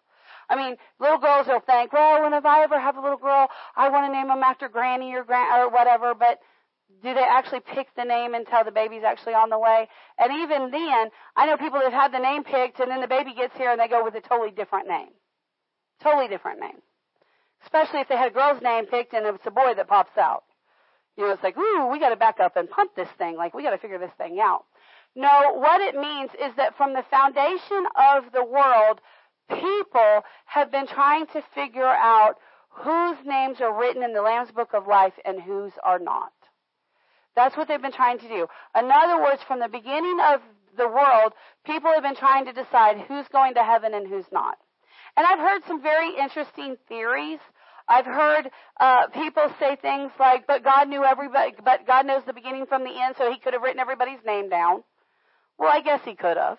[0.50, 3.48] I mean, little girls will think, well, when if I ever have a little girl,
[3.78, 6.40] I want to name them after Granny or grand or whatever, but
[7.04, 9.88] do they actually pick the name until the baby's actually on the way?
[10.18, 13.08] And even then, I know people that have had the name picked and then the
[13.08, 15.10] baby gets here and they go with a totally different name.
[16.02, 16.82] Totally different name.
[17.64, 20.44] Especially if they had a girl's name picked and it's a boy that pops out.
[21.18, 23.36] You know, it's like, ooh, we gotta back up and pump this thing.
[23.36, 24.66] Like, we gotta figure this thing out.
[25.16, 29.02] No, what it means is that from the foundation of the world,
[29.50, 32.36] people have been trying to figure out
[32.70, 36.32] whose names are written in the Lamb's Book of Life and whose are not.
[37.38, 38.48] That's what they've been trying to do.
[38.76, 40.42] In other words, from the beginning of
[40.76, 41.34] the world,
[41.66, 44.58] people have been trying to decide who's going to heaven and who's not.
[45.16, 47.38] And I've heard some very interesting theories.
[47.88, 51.54] I've heard uh, people say things like, "But God knew everybody.
[51.64, 54.50] But God knows the beginning from the end, so He could have written everybody's name
[54.50, 54.84] down."
[55.60, 56.58] Well, I guess He could have.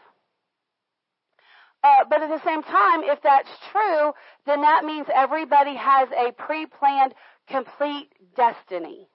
[1.82, 4.12] Uh, but at the same time, if that's true,
[4.46, 7.14] then that means everybody has a pre-planned,
[7.48, 9.08] complete destiny.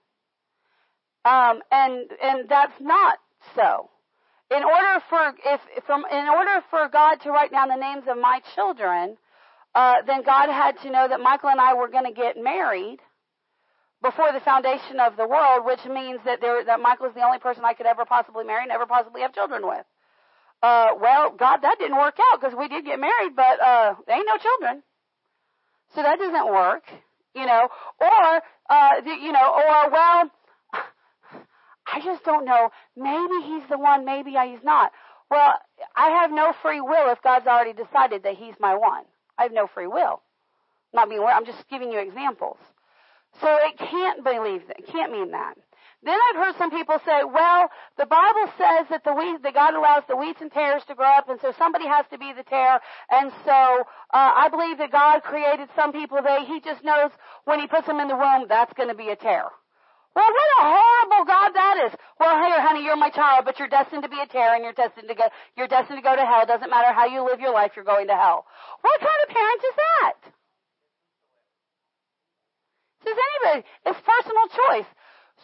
[1.25, 3.19] Um, and and that's not
[3.55, 3.89] so.
[4.51, 8.17] In order for if from in order for God to write down the names of
[8.17, 9.17] my children,
[9.73, 12.99] uh, then God had to know that Michael and I were going to get married
[14.03, 17.39] before the foundation of the world, which means that there, that Michael is the only
[17.39, 19.85] person I could ever possibly marry and ever possibly have children with.
[20.61, 24.17] Uh, well, God, that didn't work out because we did get married, but uh, there
[24.17, 24.83] ain't no children,
[25.95, 26.83] so that doesn't work,
[27.33, 27.67] you know.
[27.99, 30.31] Or, uh, the, you know, or well,
[31.91, 32.69] I just don't know.
[32.95, 34.91] Maybe he's the one, maybe he's not.
[35.29, 35.55] Well,
[35.95, 39.03] I have no free will if God's already decided that he's my one.
[39.37, 40.21] I have no free will.
[40.93, 42.57] I'm not being, I'm just giving you examples.
[43.41, 44.79] So it can't believe that.
[44.79, 45.55] It can't mean that.
[46.03, 49.73] Then I've heard some people say, well, the Bible says that the wheat, that God
[49.73, 52.43] allows the wheats and tares to grow up, and so somebody has to be the
[52.43, 52.81] tare.
[53.09, 53.51] And so
[54.13, 57.11] uh, I believe that God created some people that He just knows
[57.45, 59.49] when He puts them in the womb, that's going to be a tare.
[60.15, 61.91] Well, what a horrible God that is.
[62.19, 64.73] Well, here, honey, you're my child, but you're destined to be a tare, and you're
[64.73, 65.25] destined to go.
[65.57, 66.45] You're destined to go to hell.
[66.45, 68.45] Doesn't matter how you live your life, you're going to hell.
[68.81, 70.13] What kind of parent is that?
[73.03, 73.67] Says anybody.
[73.85, 74.89] It's personal choice.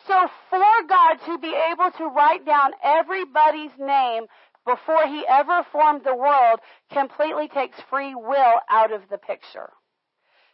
[0.07, 4.25] So for God to be able to write down everybody's name
[4.65, 6.59] before he ever formed the world
[6.91, 9.69] completely takes free will out of the picture.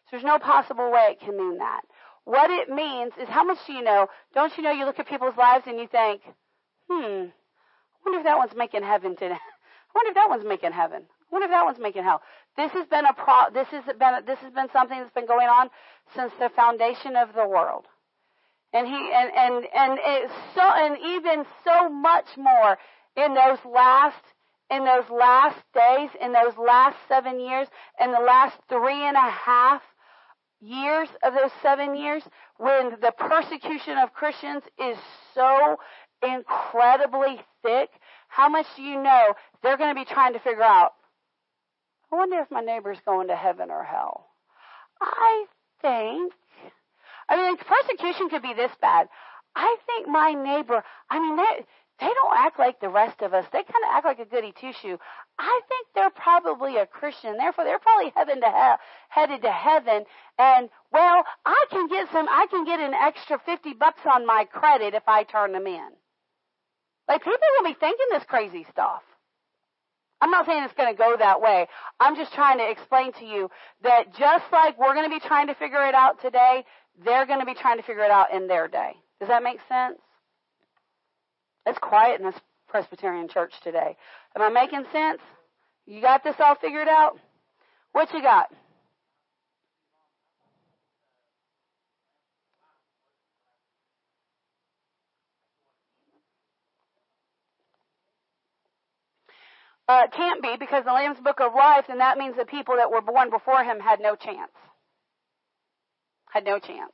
[0.06, 1.82] So there's no possible way it can mean that.
[2.26, 4.08] What it means is how much do you know?
[4.34, 6.22] Don't you know you look at people's lives and you think,
[6.90, 9.36] hmm, I wonder if that one's making heaven today.
[9.38, 11.04] I wonder if that one's making heaven.
[11.04, 12.22] I wonder if that one's making hell.
[12.58, 15.48] This has been a pro, this has been, this has been something that's been going
[15.48, 15.70] on
[16.16, 17.86] since the foundation of the world.
[18.74, 22.78] And he, and, and, and it's so, and even so much more
[23.16, 24.22] in those last,
[24.72, 27.68] in those last days, in those last seven years,
[28.02, 29.82] in the last three and a half
[30.66, 32.24] years of those seven years,
[32.58, 34.98] when the persecution of Christians is
[35.34, 35.78] so
[36.24, 37.90] incredibly thick,
[38.28, 40.94] how much do you know they're going to be trying to figure out?
[42.12, 44.28] I wonder if my neighbor's going to heaven or hell.
[45.02, 45.46] I
[45.82, 46.34] think
[47.28, 49.08] I mean, persecution could be this bad.
[49.56, 51.66] I think my neighbor, I mean, they,
[52.00, 53.46] they don't act like the rest of us.
[53.54, 54.98] They kind of act like a goody two shoe.
[55.40, 57.38] I think they're probably a Christian.
[57.38, 58.78] Therefore, they're probably heaven to hell,
[59.10, 60.04] headed to heaven.
[60.38, 62.28] And well, I can get some.
[62.30, 65.90] I can get an extra fifty bucks on my credit if I turn them in.
[67.08, 69.02] Like people will be thinking this crazy stuff.
[70.22, 71.68] I'm not saying it's going to go that way.
[72.00, 73.50] I'm just trying to explain to you
[73.84, 76.64] that just like we're going to be trying to figure it out today,
[77.04, 78.94] they're going to be trying to figure it out in their day.
[79.20, 80.00] Does that make sense?
[81.66, 82.36] It's quiet in this
[82.68, 83.98] Presbyterian church today.
[84.36, 85.22] Am I making sense?
[85.86, 87.20] You got this all figured out?
[87.92, 88.48] What you got?
[99.88, 102.92] Uh, can't be because the Lamb's Book of Life, and that means the people that
[102.92, 104.52] were born before him had no chance
[106.36, 106.92] had no chance.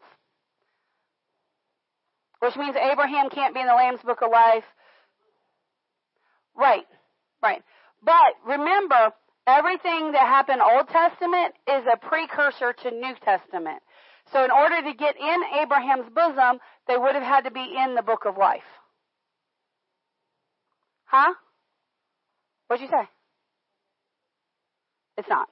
[2.41, 4.63] Which means Abraham can't be in the Lamb's Book of Life.
[6.55, 6.85] Right,
[7.41, 7.61] right.
[8.03, 9.13] But remember,
[9.45, 13.81] everything that happened Old Testament is a precursor to New Testament.
[14.31, 17.95] So in order to get in Abraham's bosom, they would have had to be in
[17.95, 18.61] the book of life.
[21.05, 21.33] Huh?
[22.67, 23.07] What'd you say?
[25.17, 25.47] It's not.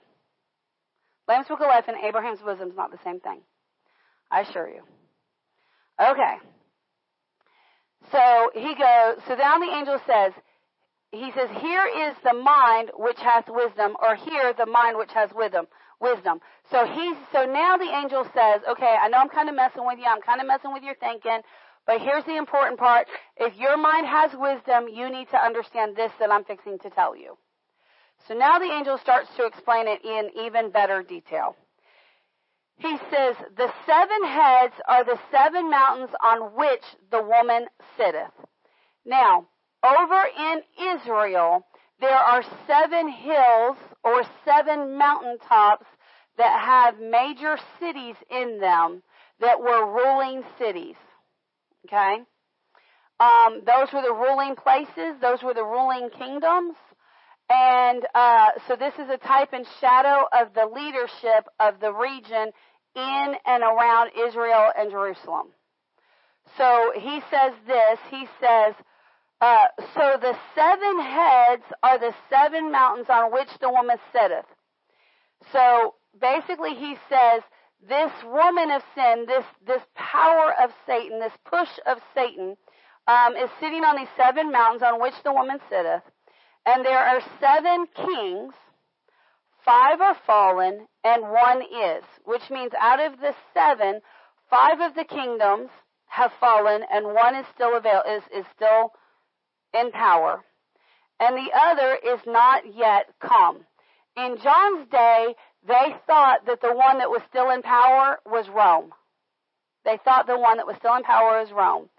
[1.27, 3.41] Lamb's Book of Life and Abraham's bosom is not the same thing.
[4.31, 4.81] I assure you.
[6.01, 6.37] Okay.
[8.11, 10.33] So he goes, so now the angel says,
[11.11, 15.29] he says, here is the mind which hath wisdom, or here the mind which has
[15.33, 15.67] wisdom.
[15.99, 16.39] Wisdom.
[16.71, 19.99] So he's, so now the angel says, okay, I know I'm kind of messing with
[19.99, 21.39] you, I'm kind of messing with your thinking,
[21.85, 23.07] but here's the important part.
[23.35, 27.17] If your mind has wisdom, you need to understand this that I'm fixing to tell
[27.17, 27.38] you.
[28.27, 31.55] So now the angel starts to explain it in even better detail
[32.80, 38.31] he says, The seven heads are the seven mountains on which the woman sitteth.
[39.06, 39.47] Now,
[39.84, 40.61] over in
[40.95, 41.65] Israel,
[41.99, 45.85] there are seven hills or seven mountaintops
[46.38, 49.03] that have major cities in them
[49.41, 50.95] that were ruling cities.
[51.85, 52.23] Okay?
[53.19, 56.76] Um, those were the ruling places, those were the ruling kingdoms.
[57.49, 62.51] And uh, so this is a type and shadow of the leadership of the region
[62.95, 65.48] in and around Israel and Jerusalem.
[66.57, 68.74] So he says this, he says,
[69.41, 74.45] uh, so the seven heads are the seven mountains on which the woman sitteth.
[75.52, 77.44] So basically he says,
[77.88, 82.57] this woman of sin, this, this power of Satan, this push of Satan,
[83.07, 86.03] um, is sitting on these seven mountains on which the woman sitteth.
[86.66, 88.53] And there are seven kings
[89.69, 94.01] five are fallen and one is, which means out of the seven,
[94.49, 95.69] five of the kingdoms
[96.07, 98.91] have fallen and one is still avail- is, is still
[99.79, 100.43] in power.
[101.19, 103.59] And the other is not yet come.
[104.17, 105.35] In John's day,
[105.67, 108.91] they thought that the one that was still in power was Rome.
[109.85, 111.89] They thought the one that was still in power was Rome.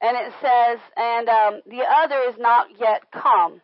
[0.00, 3.60] And it says, and um, the other is not yet come.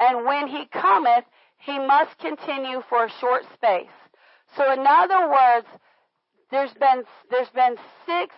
[0.00, 1.24] And when he cometh,
[1.60, 3.86] he must continue for a short space.
[4.56, 5.66] So in other words,
[6.50, 7.76] there's been, there's been
[8.06, 8.34] six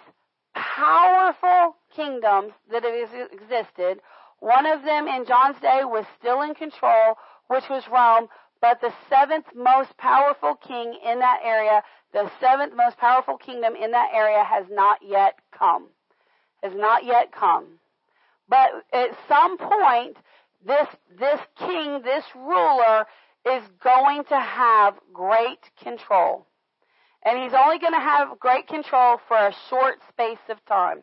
[0.54, 4.00] powerful kingdoms that have existed.
[4.40, 7.16] One of them in John's day was still in control,
[7.48, 8.28] which was Rome,
[8.60, 11.82] but the seventh most powerful king in that area,
[12.12, 15.88] the seventh most powerful kingdom in that area has not yet come.
[16.62, 17.78] Has not yet come.
[18.48, 20.16] But at some point,
[20.66, 23.06] this, this king, this ruler
[23.46, 26.46] is going to have great control.
[27.24, 31.02] And he's only going to have great control for a short space of time.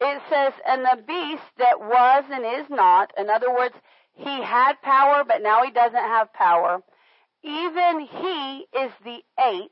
[0.00, 3.74] It says, and the beast that was and is not, in other words,
[4.14, 6.82] he had power, but now he doesn't have power.
[7.42, 9.70] Even he is the eighth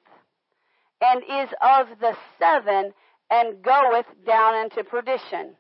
[1.00, 2.92] and is of the seven
[3.30, 5.56] and goeth down into perdition.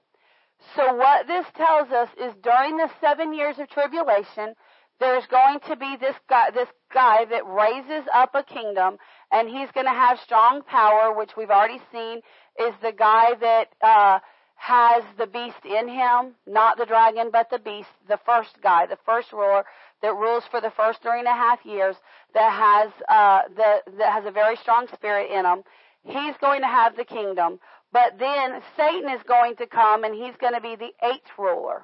[0.74, 4.54] So what this tells us is during the seven years of tribulation,
[4.98, 8.96] there's going to be this guy, this guy that raises up a kingdom,
[9.30, 12.20] and he's going to have strong power, which we've already seen
[12.58, 14.18] is the guy that uh,
[14.56, 18.98] has the beast in him, not the dragon, but the beast, the first guy, the
[19.04, 19.64] first ruler
[20.00, 21.96] that rules for the first three and a half years,
[22.32, 25.62] that has uh, the, that has a very strong spirit in him.
[26.04, 27.58] He's going to have the kingdom,
[27.92, 31.82] but then Satan is going to come, and he's going to be the eighth ruler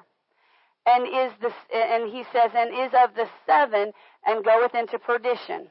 [0.85, 3.91] and is the and he says and is of the seven
[4.25, 5.67] and goeth into perdition.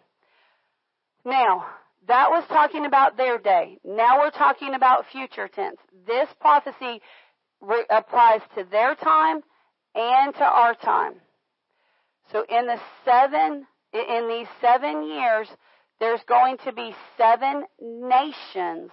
[1.24, 1.66] Now,
[2.08, 3.78] that was talking about their day.
[3.84, 5.78] Now we're talking about future tense.
[6.06, 7.00] This prophecy
[7.60, 9.40] re- applies to their time
[9.94, 11.14] and to our time.
[12.32, 15.48] So in the seven in these 7 years
[16.00, 18.90] there's going to be seven nations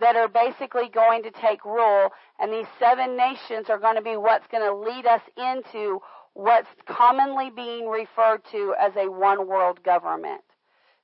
[0.00, 4.16] that are basically going to take rule, and these seven nations are going to be
[4.16, 6.00] what's going to lead us into
[6.34, 10.42] what's commonly being referred to as a one world government.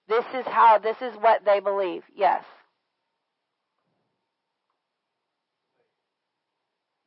[0.09, 2.03] This is how, this is what they believe.
[2.15, 2.45] Yes.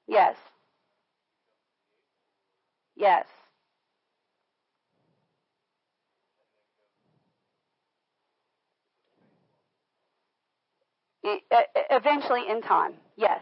[0.07, 0.35] Yes.
[2.95, 3.25] Yes.
[11.23, 13.41] Eventually in time, yes.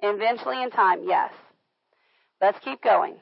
[0.00, 1.32] Eventually in time, yes.
[2.40, 3.16] Let's keep going.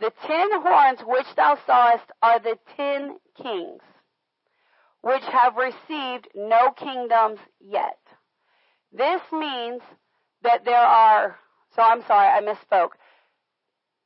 [0.00, 3.82] The ten horns which thou sawest are the ten kings,
[5.02, 7.98] which have received no kingdoms yet.
[8.92, 9.82] This means
[10.42, 11.36] that there are,
[11.74, 12.90] so I'm sorry, I misspoke.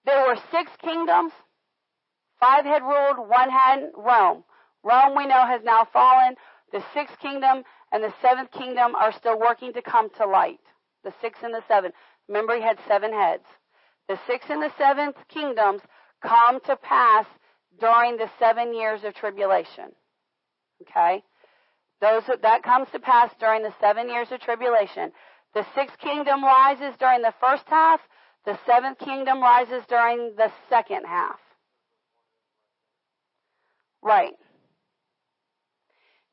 [0.06, 1.32] There were six kingdoms.
[2.40, 4.44] Five had ruled, one had Rome.
[4.82, 6.34] Rome we know has now fallen.
[6.72, 10.60] The sixth kingdom and the seventh kingdom are still working to come to light.
[11.04, 11.94] The sixth and the seventh.
[12.28, 13.44] Remember, he had seven heads.
[14.08, 15.82] The sixth and the seventh kingdoms
[16.22, 17.26] come to pass
[17.78, 19.92] during the seven years of tribulation.
[20.82, 21.22] Okay?
[22.00, 25.12] Those, that comes to pass during the seven years of tribulation.
[25.54, 28.00] The sixth kingdom rises during the first half.
[28.44, 31.38] The seventh kingdom rises during the second half.
[34.02, 34.32] Right.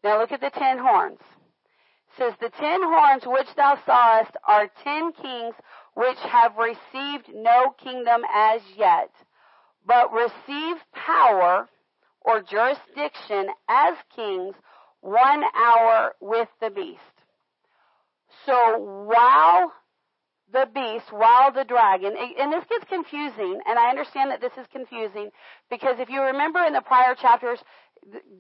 [0.04, 1.20] Now look at the ten horns
[2.20, 5.56] says, The ten horns which thou sawest are ten kings
[5.94, 9.10] which have received no kingdom as yet,
[9.86, 11.68] but receive power
[12.22, 14.56] or jurisdiction as kings
[15.02, 17.00] one hour with the beast.
[18.46, 18.78] So
[19.08, 19.72] while
[20.52, 24.68] the beast, while the dragon, and this gets confusing, and I understand that this is
[24.72, 25.30] confusing,
[25.70, 27.60] because if you remember in the prior chapters,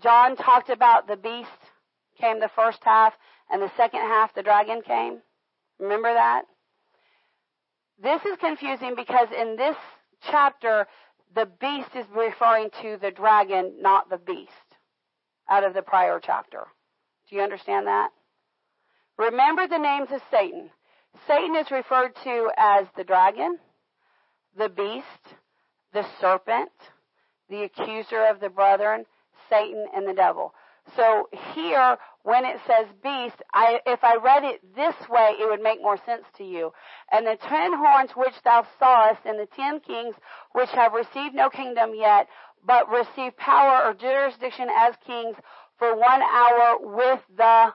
[0.01, 1.49] John talked about the beast
[2.19, 3.13] came the first half,
[3.49, 5.19] and the second half the dragon came.
[5.79, 6.43] Remember that?
[8.01, 9.75] This is confusing because in this
[10.29, 10.87] chapter,
[11.35, 14.51] the beast is referring to the dragon, not the beast,
[15.49, 16.65] out of the prior chapter.
[17.29, 18.09] Do you understand that?
[19.17, 20.69] Remember the names of Satan.
[21.27, 23.57] Satan is referred to as the dragon,
[24.57, 25.35] the beast,
[25.93, 26.71] the serpent,
[27.49, 29.05] the accuser of the brethren,
[29.49, 30.53] Satan, and the devil.
[30.95, 35.61] So here, when it says beast, I, if I read it this way, it would
[35.61, 36.73] make more sense to you.
[37.11, 40.15] And the ten horns which thou sawest, and the ten kings
[40.53, 42.27] which have received no kingdom yet,
[42.65, 45.35] but receive power or jurisdiction as kings
[45.77, 47.73] for one hour with the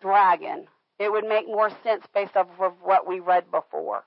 [0.00, 0.66] dragon.
[0.98, 4.04] It would make more sense based off of what we read before.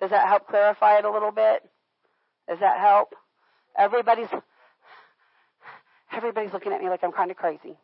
[0.00, 1.62] Does that help clarify it a little bit?
[2.48, 3.14] Does that help?
[3.76, 4.28] Everybody's
[6.12, 7.76] everybody's looking at me like I'm kind of crazy.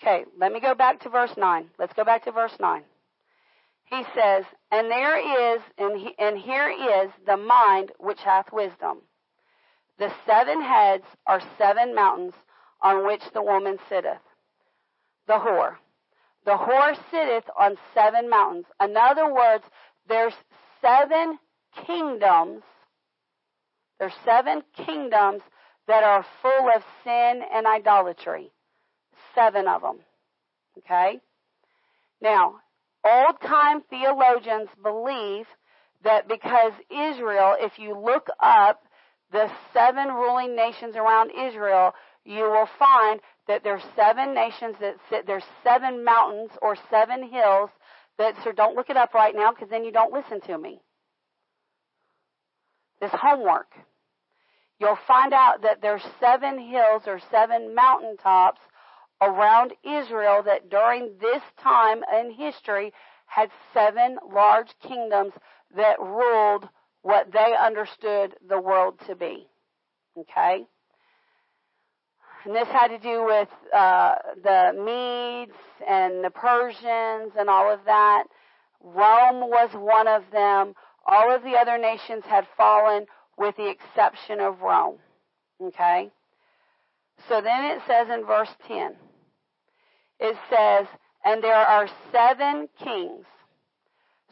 [0.00, 1.70] Okay, let me go back to verse 9.
[1.78, 2.82] Let's go back to verse 9.
[3.86, 8.98] He says, And there is, and, he, and here is the mind which hath wisdom.
[9.98, 12.34] The seven heads are seven mountains
[12.80, 14.22] on which the woman sitteth.
[15.26, 15.74] The whore.
[16.44, 18.66] The whore sitteth on seven mountains.
[18.80, 19.64] In other words,
[20.08, 20.34] there's
[20.80, 21.38] seven
[21.86, 22.62] kingdoms.
[23.98, 25.42] There's seven kingdoms
[25.86, 28.50] that are full of sin and idolatry.
[29.34, 29.98] Seven of them.
[30.78, 31.20] Okay?
[32.20, 32.56] Now,
[33.04, 35.46] old time theologians believe
[36.04, 38.84] that because Israel, if you look up
[39.32, 41.92] the seven ruling nations around Israel,
[42.24, 47.70] you will find that there's seven nations that sit, there's seven mountains or seven hills
[48.18, 50.80] that, so don't look it up right now because then you don't listen to me.
[53.00, 53.68] This homework.
[54.80, 58.60] You'll find out that there's seven hills or seven mountaintops
[59.20, 62.92] around Israel that during this time in history
[63.26, 65.32] had seven large kingdoms
[65.76, 66.68] that ruled
[67.02, 69.46] what they understood the world to be.
[70.16, 70.64] Okay?
[72.44, 77.80] And this had to do with uh, the Medes and the Persians and all of
[77.84, 78.24] that.
[78.80, 80.74] Rome was one of them.
[81.06, 83.06] All of the other nations had fallen
[83.38, 84.96] with the exception of Rome.
[85.62, 86.10] Okay?
[87.28, 88.94] So then it says in verse 10,
[90.20, 90.86] it says,
[91.24, 93.24] and there are seven kings.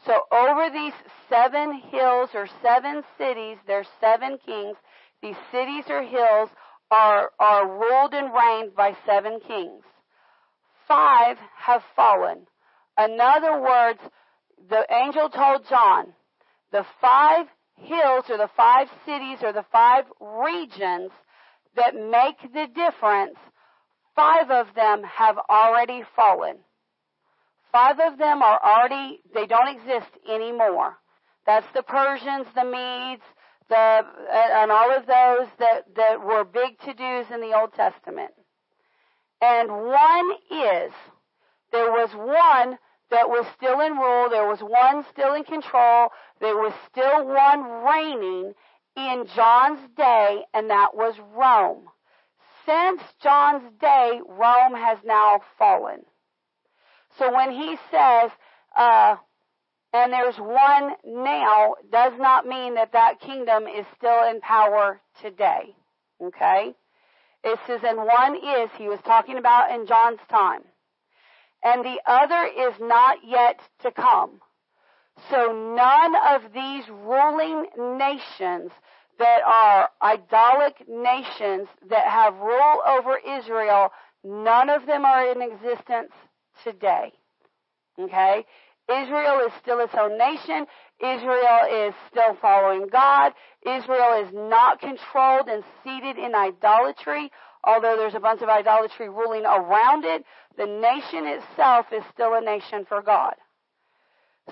[0.05, 0.93] So over these
[1.29, 4.77] seven hills or seven cities, there's seven kings.
[5.23, 6.51] These cities or hills
[6.91, 9.83] are, are ruled and reigned by seven kings.
[10.87, 12.47] Five have fallen.
[12.99, 13.99] In other words,
[14.71, 16.13] the angel told John,
[16.73, 17.47] the five
[17.77, 21.11] hills or the five cities or the five regions
[21.77, 23.37] that make the difference,
[24.15, 26.57] five of them have already fallen.
[27.73, 30.97] Five of them are already, they don't exist anymore.
[31.47, 33.23] That's the Persians, the Medes,
[33.69, 34.03] the,
[34.55, 38.31] and all of those that, that were big to-dos in the Old Testament.
[39.43, 40.93] And one is,
[41.73, 42.79] there was one
[43.11, 46.09] that was still in rule, there was one still in control,
[46.41, 48.55] there was still one reigning
[48.97, 51.89] in John's day, and that was Rome.
[52.65, 56.01] Since John's day, Rome has now fallen.
[57.19, 58.31] So when he says,
[58.77, 59.17] uh,
[59.93, 65.75] and there's one now does not mean that that kingdom is still in power today.
[66.23, 66.75] Okay?
[67.45, 70.63] It says, and one is, he was talking about in John's time.
[71.65, 74.41] And the other is not yet to come.
[75.31, 77.67] So none of these ruling
[77.99, 78.71] nations
[79.19, 83.91] that are idolic nations that have rule over Israel,
[84.23, 86.13] none of them are in existence
[86.63, 87.13] today.
[87.99, 88.45] Okay?
[88.89, 90.67] Israel is still its own nation.
[91.01, 93.33] Israel is still following God.
[93.67, 97.33] Israel is not controlled and seated in idolatry,
[97.67, 100.25] although there's a bunch of idolatry ruling around it.
[100.57, 103.35] The nation itself is still a nation for God.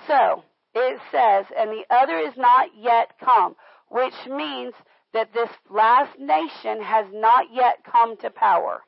[0.07, 0.43] So,
[0.75, 3.55] it says, and the other is not yet come,
[3.89, 4.73] which means
[5.13, 8.81] that this last nation has not yet come to power.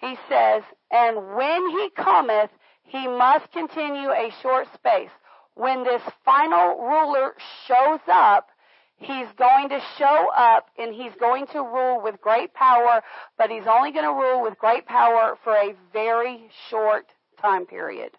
[0.00, 2.50] He says, and when he cometh,
[2.84, 5.10] he must continue a short space.
[5.54, 7.34] When this final ruler
[7.66, 8.48] shows up,
[8.98, 13.02] he's going to show up and he's going to rule with great power,
[13.38, 17.06] but he's only going to rule with great power for a very short
[17.40, 18.10] time period.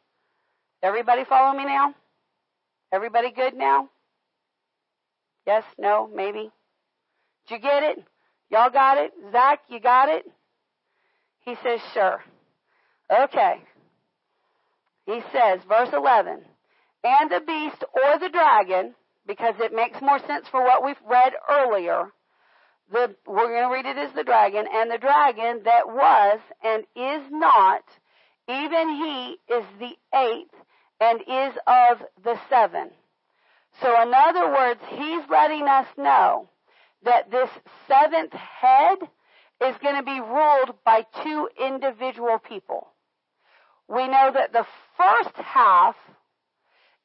[0.83, 1.93] Everybody follow me now?
[2.93, 3.89] Everybody good now?
[5.45, 6.51] Yes, no, maybe?
[7.47, 8.03] Did you get it?
[8.49, 9.11] Y'all got it?
[9.31, 10.25] Zach, you got it?
[11.41, 12.21] He says, sure.
[13.11, 13.61] Okay.
[15.05, 16.41] He says, verse 11,
[17.03, 18.93] and the beast or the dragon,
[19.27, 22.11] because it makes more sense for what we've read earlier.
[22.91, 26.83] The, we're going to read it as the dragon, and the dragon that was and
[26.95, 27.83] is not,
[28.47, 30.55] even he is the eighth
[31.01, 32.89] and is of the seven.
[33.81, 36.49] So in other words, he's letting us know
[37.03, 37.49] that this
[37.87, 38.99] seventh head
[39.61, 42.87] is going to be ruled by two individual people
[43.87, 44.65] we know that the
[44.97, 45.95] first half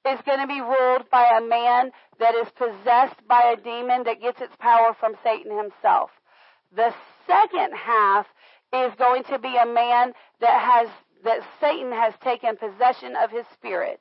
[0.08, 4.20] is going to be ruled by a man that is possessed by a demon that
[4.20, 6.10] gets its power from Satan himself.
[6.74, 6.92] The
[7.26, 8.26] second half
[8.72, 10.88] is going to be a man that has
[11.24, 14.00] that Satan has taken possession of his spirit.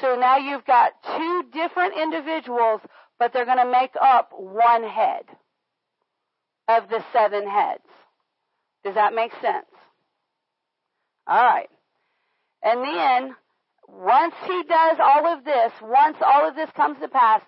[0.00, 2.80] So now you've got two different individuals,
[3.18, 5.24] but they're going to make up one head
[6.68, 7.84] of the seven heads.
[8.84, 9.66] Does that make sense?
[11.26, 11.68] All right.
[12.62, 13.36] And then,
[13.88, 17.42] once he does all of this, once all of this comes to pass,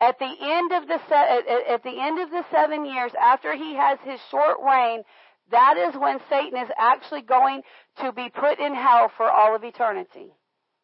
[0.00, 3.74] at the end of the se- at the end of the seven years, after he
[3.74, 5.02] has his short reign,
[5.50, 7.62] that is when Satan is actually going
[8.00, 10.32] to be put in hell for all of eternity.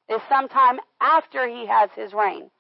[0.09, 2.51] Is sometime after he has his reign.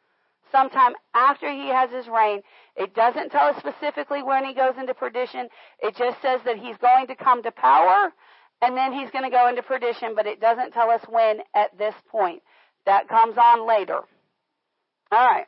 [0.51, 2.43] Sometime after he has his reign.
[2.77, 5.48] It doesn't tell us specifically when he goes into perdition.
[5.81, 8.12] It just says that he's going to come to power
[8.62, 11.76] and then he's going to go into perdition, but it doesn't tell us when at
[11.78, 12.42] this point.
[12.86, 14.00] That comes on later.
[15.10, 15.46] All right.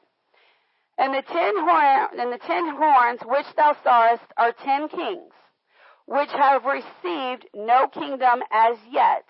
[0.99, 5.33] And the ten horn, and the ten horns which thou sawest are ten kings,
[6.07, 9.25] which have received no kingdom as yet,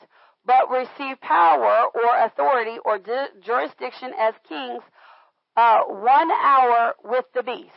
[0.46, 4.82] but receive power or authority or di- jurisdiction as kings
[5.56, 7.68] uh, one hour with the beast.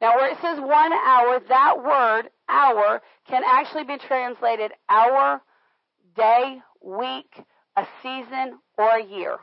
[0.00, 5.40] Now, where it says one hour, that word hour can actually be translated hour,
[6.16, 7.32] day, week,
[7.76, 9.38] a season, or a year.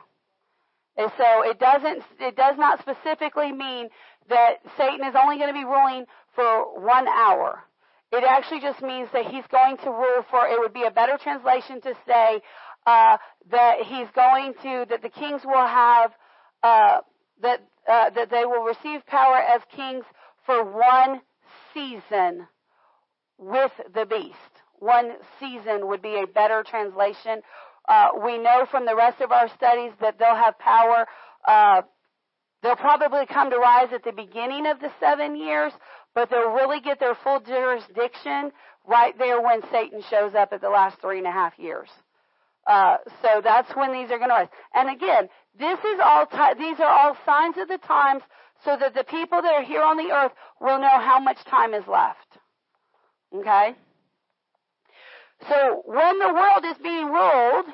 [0.96, 3.88] And so it doesn't, it does not specifically mean
[4.28, 6.04] that Satan is only going to be ruling
[6.34, 7.64] for one hour.
[8.12, 11.16] It actually just means that he's going to rule for, it would be a better
[11.22, 12.42] translation to say,
[12.86, 13.16] uh,
[13.50, 16.12] that he's going to, that the kings will have,
[16.62, 16.98] uh,
[17.40, 20.04] that, uh, that they will receive power as kings
[20.44, 21.22] for one
[21.72, 22.46] season
[23.42, 24.36] with the beast.
[24.78, 27.42] One season would be a better translation.
[27.88, 31.06] Uh, we know from the rest of our studies that they'll have power.
[31.46, 31.82] Uh,
[32.62, 35.72] they'll probably come to rise at the beginning of the seven years,
[36.14, 38.52] but they'll really get their full jurisdiction
[38.86, 41.88] right there when Satan shows up at the last three and a half years.
[42.66, 44.48] Uh, so that's when these are going to rise.
[44.74, 45.28] And again,
[45.58, 46.26] this is all.
[46.26, 48.22] T- these are all signs of the times,
[48.64, 51.74] so that the people that are here on the earth will know how much time
[51.74, 52.31] is left.
[53.34, 53.74] Okay.
[55.48, 57.66] So when the world is being ruled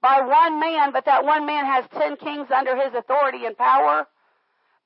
[0.00, 4.06] by one man, but that one man has ten kings under his authority and power,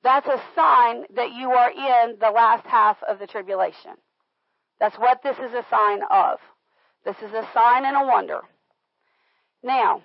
[0.03, 3.91] that's a sign that you are in the last half of the tribulation.
[4.79, 6.39] That's what this is a sign of.
[7.05, 8.41] This is a sign and a wonder.
[9.63, 10.01] Now,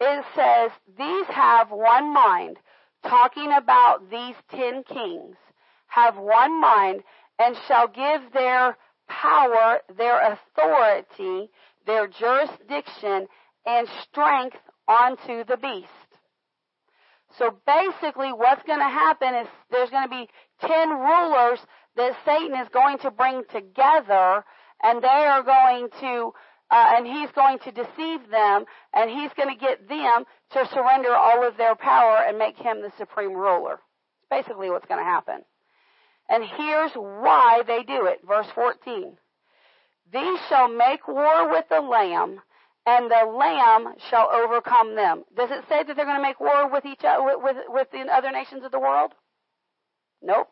[0.00, 2.58] it says, these have one mind,
[3.04, 5.36] talking about these ten kings,
[5.88, 7.02] have one mind,
[7.38, 8.76] and shall give their
[9.08, 11.50] power, their authority,
[11.86, 13.26] their jurisdiction,
[13.66, 14.56] and strength
[14.86, 15.88] onto the beast.
[17.36, 20.28] So basically what's going to happen is there's going to be
[20.66, 21.60] 10 rulers
[21.96, 24.44] that Satan is going to bring together
[24.82, 26.32] and they are going to,
[26.70, 28.64] uh, and he's going to deceive them
[28.94, 32.80] and he's going to get them to surrender all of their power and make him
[32.80, 33.74] the supreme ruler.
[33.74, 35.42] It's basically what's going to happen.
[36.28, 38.20] And here's why they do it.
[38.26, 39.16] Verse 14.
[40.12, 42.40] These shall make war with the Lamb,
[42.86, 45.24] and the Lamb shall overcome them.
[45.36, 47.90] Does it say that they're going to make war with each other, with, with, with
[47.90, 49.12] the other nations of the world?
[50.22, 50.48] Nope.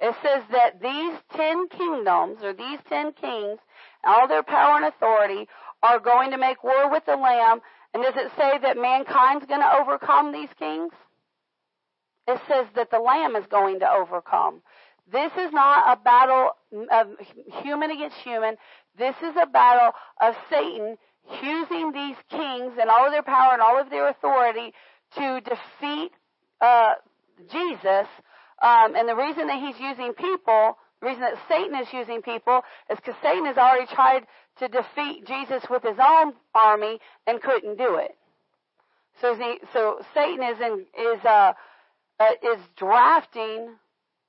[0.00, 3.58] It says that these ten kingdoms, or these ten kings,
[4.04, 5.48] all their power and authority,
[5.82, 7.60] are going to make war with the Lamb.
[7.94, 10.92] And does it say that mankind's going to overcome these kings?
[12.26, 14.62] It says that the Lamb is going to overcome.
[15.12, 16.50] This is not a battle
[16.90, 17.08] of
[17.62, 18.56] human against human.
[18.98, 20.96] This is a battle of Satan
[21.42, 24.72] using these kings and all of their power and all of their authority
[25.16, 26.12] to defeat
[26.60, 26.94] uh,
[27.50, 28.08] Jesus.
[28.62, 32.62] Um, and the reason that he's using people, the reason that Satan is using people,
[32.90, 34.26] is because Satan has already tried
[34.60, 38.16] to defeat Jesus with his own army and couldn't do it.
[39.20, 41.52] So, he, so Satan is in, is uh,
[42.18, 43.76] uh, is drafting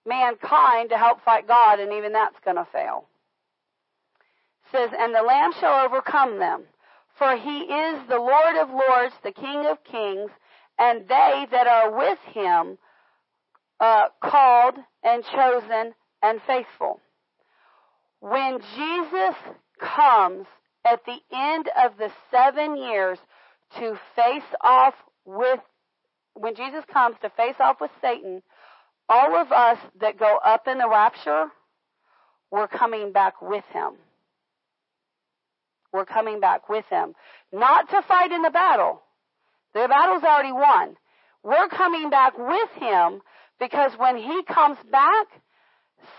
[0.06, 3.06] mankind to help fight God, and even that's going to fail.
[4.66, 6.64] It says, and the Lamb shall overcome them,
[7.18, 10.32] for he is the Lord of lords, the King of kings,
[10.80, 12.78] and they that are with him
[13.80, 17.00] uh, called and chosen and faithful.
[18.20, 19.36] When Jesus
[19.80, 20.48] comes
[20.86, 23.20] at the end of the seven years
[23.78, 24.94] to face off
[25.26, 25.60] with
[26.36, 28.42] when Jesus comes to face off with Satan,
[29.10, 31.48] all of us that go up in the rapture,
[32.52, 33.94] we're coming back with him.
[35.92, 37.14] We're coming back with him.
[37.52, 39.02] Not to fight in the battle.
[39.74, 40.96] The battle's already won.
[41.44, 43.22] we're coming back with him
[43.60, 45.28] because when he comes back,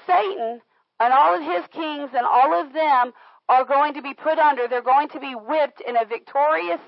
[0.06, 0.61] Satan
[1.01, 3.12] and all of his kings and all of them
[3.48, 4.69] are going to be put under.
[4.69, 6.81] They're going to be whipped in a victorious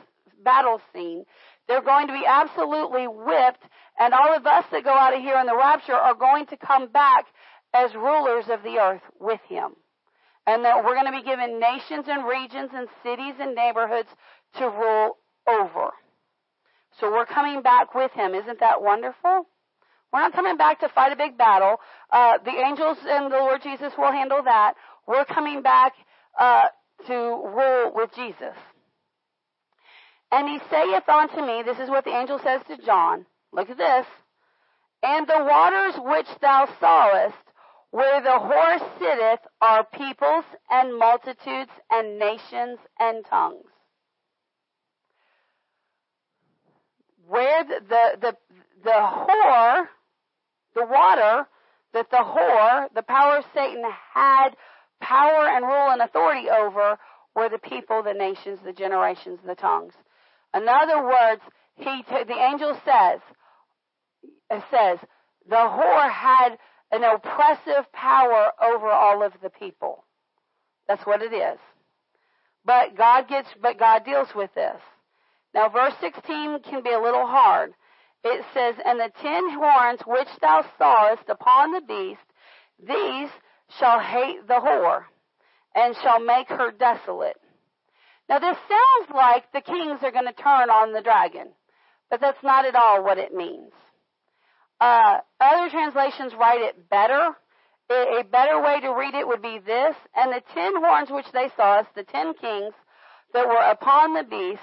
[0.45, 1.25] battle scene.
[1.69, 3.65] They're going to be absolutely whipped,
[3.99, 6.57] and all of us that go out of here in the rapture are going to
[6.57, 7.27] come back
[7.75, 9.73] as rulers of the earth with him.
[10.47, 14.09] And that we're going to be given nations and regions and cities and neighborhoods
[14.59, 15.17] to rule
[15.49, 15.91] over.
[17.01, 18.35] So we're coming back with him.
[18.35, 19.47] Isn't that wonderful?
[20.13, 21.77] We're not coming back to fight a big battle.
[22.11, 24.75] Uh, the angels and the Lord Jesus will handle that.
[25.07, 25.95] We're coming back
[26.39, 26.69] uh,
[27.07, 28.55] to rule with Jesus.
[30.33, 33.27] And he saith unto me, this is what the angel says to John.
[33.53, 34.07] Look at this.
[35.03, 37.37] And the waters which thou sawest,
[37.91, 43.67] where the horse sitteth, are peoples and multitudes and nations and tongues.
[47.29, 48.37] Where the, the, the,
[48.85, 49.87] the whore,
[50.75, 51.47] the water
[51.93, 54.51] that the whore, the power of Satan had
[55.01, 56.99] power and rule and authority over
[57.35, 59.95] were the people, the nations, the generations, the tongues.
[60.55, 61.43] In other words,
[61.77, 63.21] he, the angel says,
[64.71, 64.99] says,
[65.49, 66.57] the whore had
[66.93, 70.05] an oppressive power over all of the people.
[70.89, 71.59] That's what it is.
[72.65, 74.81] But God gets, but God deals with this.
[75.55, 77.73] Now verse 16 can be a little hard.
[78.25, 82.21] It says, and the ten horns which thou sawest upon the beast,
[82.79, 83.31] these
[83.79, 85.05] shall hate the whore,
[85.75, 87.37] and shall make her desolate.
[88.29, 91.49] Now this sounds like the kings are going to turn on the dragon,
[92.11, 93.73] but that's not at all what it means.
[94.81, 97.31] Uh, other translations write it better.
[97.89, 101.49] A, better way to read it would be this, and the ten horns which they
[101.57, 102.75] saw, us, the ten kings
[103.33, 104.61] that were upon the beast,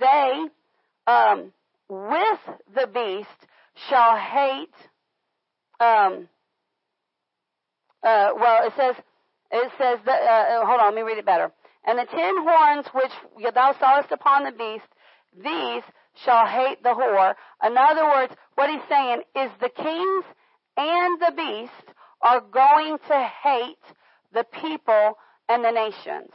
[0.00, 0.46] they,
[1.06, 1.52] um,
[1.88, 2.40] with
[2.74, 3.46] the beast,
[3.88, 4.74] shall hate,
[5.78, 6.28] um,
[8.02, 8.96] uh, well, it says,
[9.52, 11.52] it says that, uh, uh, hold on, let me read it better.
[11.86, 14.88] And the ten horns which thou sawest upon the beast,
[15.36, 15.82] these
[16.24, 17.34] shall hate the whore.
[17.64, 20.24] In other words, what he's saying is the kings
[20.76, 23.76] and the beast are going to hate
[24.32, 25.16] the people
[25.48, 26.30] and the nations.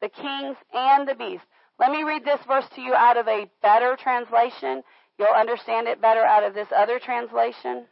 [0.00, 1.44] The kings and the beast.
[1.78, 4.82] Let me read this verse to you out of a better translation.
[5.18, 7.86] You'll understand it better out of this other translation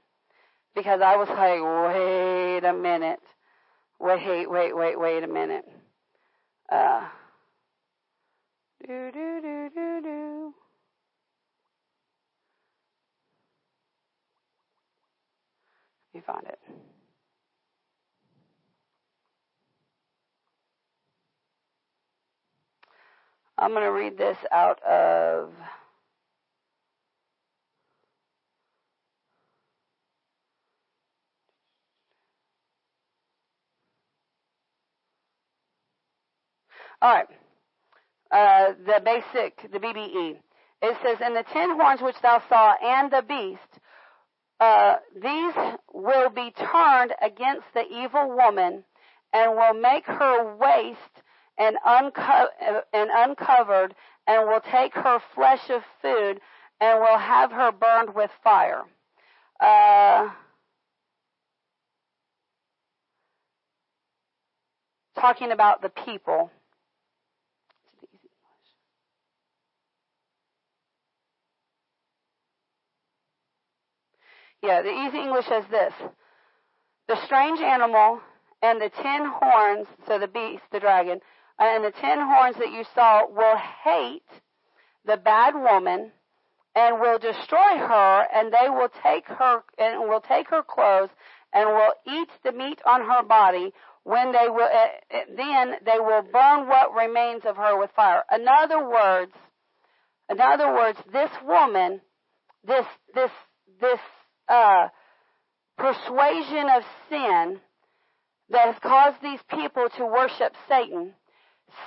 [0.75, 3.21] because I was like, wait a minute.
[3.99, 5.65] Wait, wait, wait, wait a minute.
[6.69, 7.07] Uh,
[8.87, 10.55] do, do, do, do, do.
[16.15, 16.59] You found it.
[23.59, 25.53] I'm going to read this out of
[37.03, 37.29] All right.
[38.31, 40.37] Uh, the basic, the BBE.
[40.83, 43.81] It says, And the ten horns which thou saw, and the beast,
[44.61, 45.55] uh, these
[45.93, 48.85] will be turned against the evil woman,
[49.33, 50.99] and will make her waste
[51.59, 52.49] and, unco-
[52.93, 53.95] and uncovered,
[54.27, 56.41] and will take her flesh of food,
[56.81, 58.83] and will have her burned with fire.
[59.61, 60.31] Uh,
[65.19, 66.51] talking about the people.
[74.63, 75.93] Yeah, the easy English says this.
[77.09, 78.21] The strange animal
[78.63, 81.21] and the ten horns, so the beast, the dragon,
[81.59, 84.23] and the ten horns that you saw will hate
[85.05, 86.13] the bad woman
[86.75, 91.11] and will destroy her and they will take her and will take her clothes
[91.53, 93.73] and will eat the meat on her body
[94.05, 98.47] when they will uh, then they will burn what remains of her with fire in
[98.47, 99.33] other words
[100.29, 102.01] in other words this woman
[102.65, 102.85] this
[103.15, 103.31] this
[103.81, 104.01] this
[104.49, 104.89] uh,
[105.77, 107.61] persuasion of sin
[108.51, 111.15] that has caused these people to worship Satan,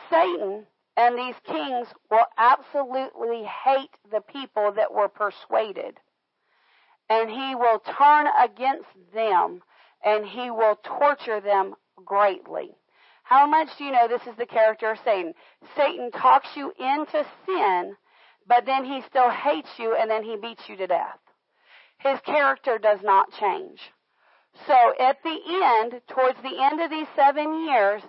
[0.10, 0.65] Satan
[0.98, 5.98] and these kings will absolutely hate the people that were persuaded.
[7.10, 9.61] And he will turn against them
[10.03, 12.76] and he will torture them greatly.
[13.23, 15.34] How much do you know this is the character of Satan?
[15.77, 17.95] Satan talks you into sin,
[18.48, 21.19] but then he still hates you and then he beats you to death
[22.00, 23.80] his character does not change.
[24.68, 28.02] So at the end, towards the end of these seven years,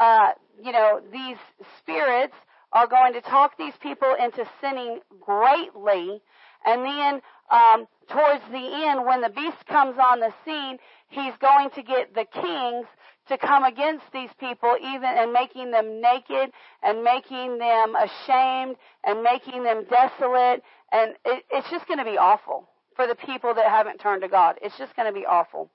[0.00, 1.36] uh, you know, these
[1.78, 2.34] spirits
[2.72, 6.20] are going to talk these people into sinning greatly,
[6.64, 7.20] And then
[7.50, 12.14] um, towards the end, when the beast comes on the scene, he's going to get
[12.14, 12.86] the kings
[13.28, 16.50] to come against these people, even and making them naked
[16.82, 20.62] and making them ashamed and making them desolate.
[20.92, 22.68] And it, it's just going to be awful
[22.98, 24.56] for the people that haven't turned to God.
[24.60, 25.70] It's just going to be awful.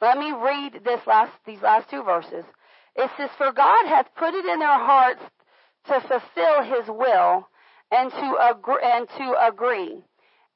[0.00, 2.46] Let me read this last, these last two verses.
[2.96, 5.20] It says, For God hath put it in their hearts
[5.88, 7.46] to fulfill his will
[7.90, 10.02] and to agree, and to agree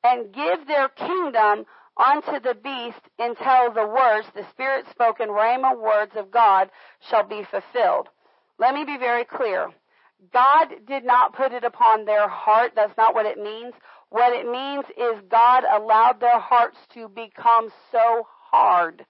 [0.02, 1.66] and give their kingdom
[1.98, 6.70] unto the beast until the words, the spirit spoken rhema words of God
[7.10, 8.09] shall be fulfilled.
[8.59, 9.68] Let me be very clear.
[10.32, 12.72] God did not put it upon their heart.
[12.74, 13.74] That's not what it means.
[14.12, 19.06] What it means is God allowed their hearts to become so hard.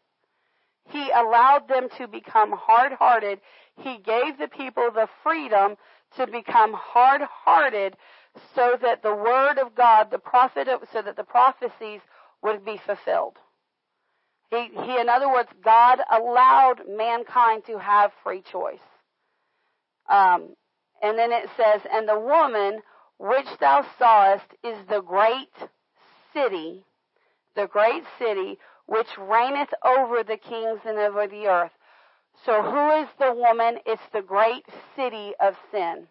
[0.91, 3.41] He allowed them to become hard hearted.
[3.79, 5.74] He gave the people the freedom
[6.16, 7.97] to become hard hearted
[8.55, 12.01] so that the word of God, the prophet, so that the prophecies
[12.45, 13.39] would be fulfilled.
[14.51, 18.79] He, he, in other words, God allowed mankind to have free choice.
[20.09, 20.55] Um,
[21.03, 22.83] and then it says, and the woman
[23.23, 25.55] which thou sawest is the great
[26.35, 26.82] city,
[27.55, 31.70] the great city which reigneth over the kings and over the earth.
[32.44, 33.78] So who is the woman?
[33.86, 34.65] It's the great
[34.97, 36.09] city of sin.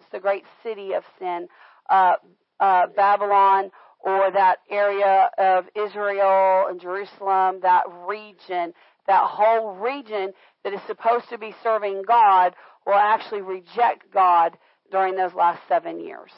[0.00, 1.46] It's the great city of sin.
[1.88, 2.14] Uh,
[2.58, 3.70] uh, Babylon
[4.00, 8.74] or that area of Israel and Jerusalem, that region,
[9.06, 10.32] that whole region
[10.64, 12.56] that is supposed to be serving God
[12.86, 14.58] will actually reject God
[14.90, 16.30] during those last seven years.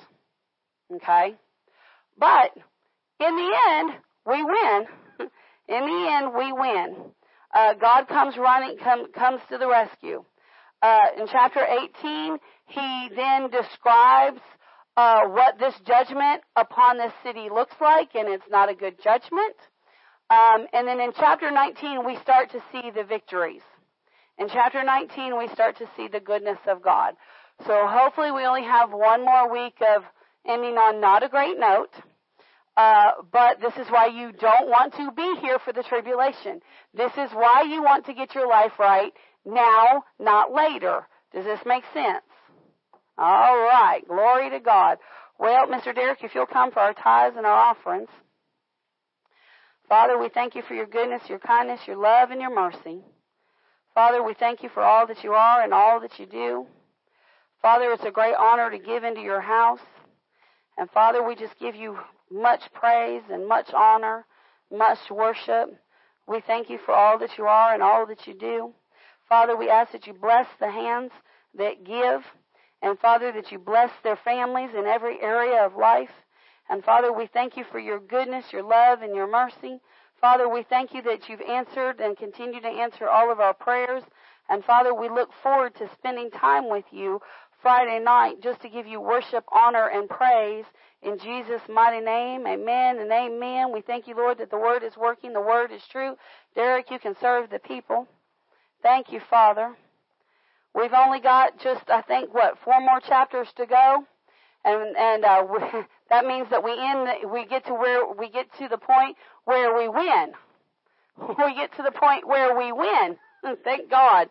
[0.94, 1.34] Okay?
[2.18, 2.50] But
[3.20, 3.90] in the end,
[4.26, 4.86] we win.
[5.68, 6.96] in the end, we win.
[7.54, 10.24] Uh, God comes running, come, comes to the rescue.
[10.80, 14.40] Uh, in chapter 18, he then describes
[14.96, 19.56] uh, what this judgment upon this city looks like, and it's not a good judgment.
[20.30, 23.62] Um, and then in chapter 19, we start to see the victories.
[24.38, 27.14] In chapter 19, we start to see the goodness of God.
[27.66, 30.02] So hopefully, we only have one more week of
[30.46, 31.90] ending on not a great note.
[32.76, 36.60] Uh, but this is why you don't want to be here for the tribulation.
[36.94, 39.12] This is why you want to get your life right
[39.44, 41.06] now, not later.
[41.34, 42.24] Does this make sense?
[43.18, 44.00] All right.
[44.08, 44.98] Glory to God.
[45.38, 45.94] Well, Mr.
[45.94, 48.08] Derek, if you'll come for our tithes and our offerings.
[49.88, 53.02] Father, we thank you for your goodness, your kindness, your love, and your mercy.
[53.94, 56.66] Father, we thank you for all that you are and all that you do.
[57.62, 59.80] Father, it's a great honor to give into your house.
[60.76, 61.96] And Father, we just give you
[62.28, 64.26] much praise and much honor,
[64.76, 65.72] much worship.
[66.26, 68.72] We thank you for all that you are and all that you do.
[69.28, 71.12] Father, we ask that you bless the hands
[71.56, 72.22] that give.
[72.82, 76.10] And Father, that you bless their families in every area of life.
[76.68, 79.80] And Father, we thank you for your goodness, your love, and your mercy.
[80.20, 84.02] Father, we thank you that you've answered and continue to answer all of our prayers.
[84.48, 87.20] And Father, we look forward to spending time with you
[87.62, 90.64] Friday night just to give you worship, honor, and praise.
[91.02, 93.72] In Jesus' mighty name, amen and amen.
[93.72, 96.16] We thank you, Lord, that the word is working, the word is true.
[96.54, 98.06] Derek, you can serve the people.
[98.82, 99.74] Thank you, Father.
[100.74, 104.04] We've only got just, I think, what, four more chapters to go,
[104.64, 105.58] and and uh, we,
[106.10, 109.76] that means that we end, we get to where we get to the point where
[109.76, 110.32] we win.
[111.38, 113.16] We get to the point where we win.
[113.64, 114.28] Thank God,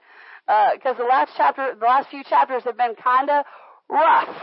[0.47, 3.45] because uh, the last chapter, the last few chapters have been kind of
[3.89, 4.35] rough.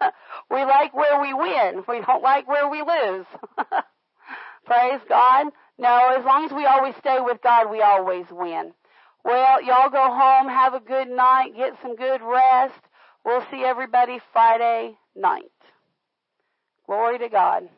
[0.50, 1.84] we like where we win.
[1.88, 3.26] We don't like where we lose.
[4.66, 5.46] Praise God.
[5.78, 8.74] No, as long as we always stay with God, we always win.
[9.24, 12.80] Well, y'all go home, have a good night, get some good rest.
[13.24, 15.50] We'll see everybody Friday night.
[16.86, 17.68] Glory to God.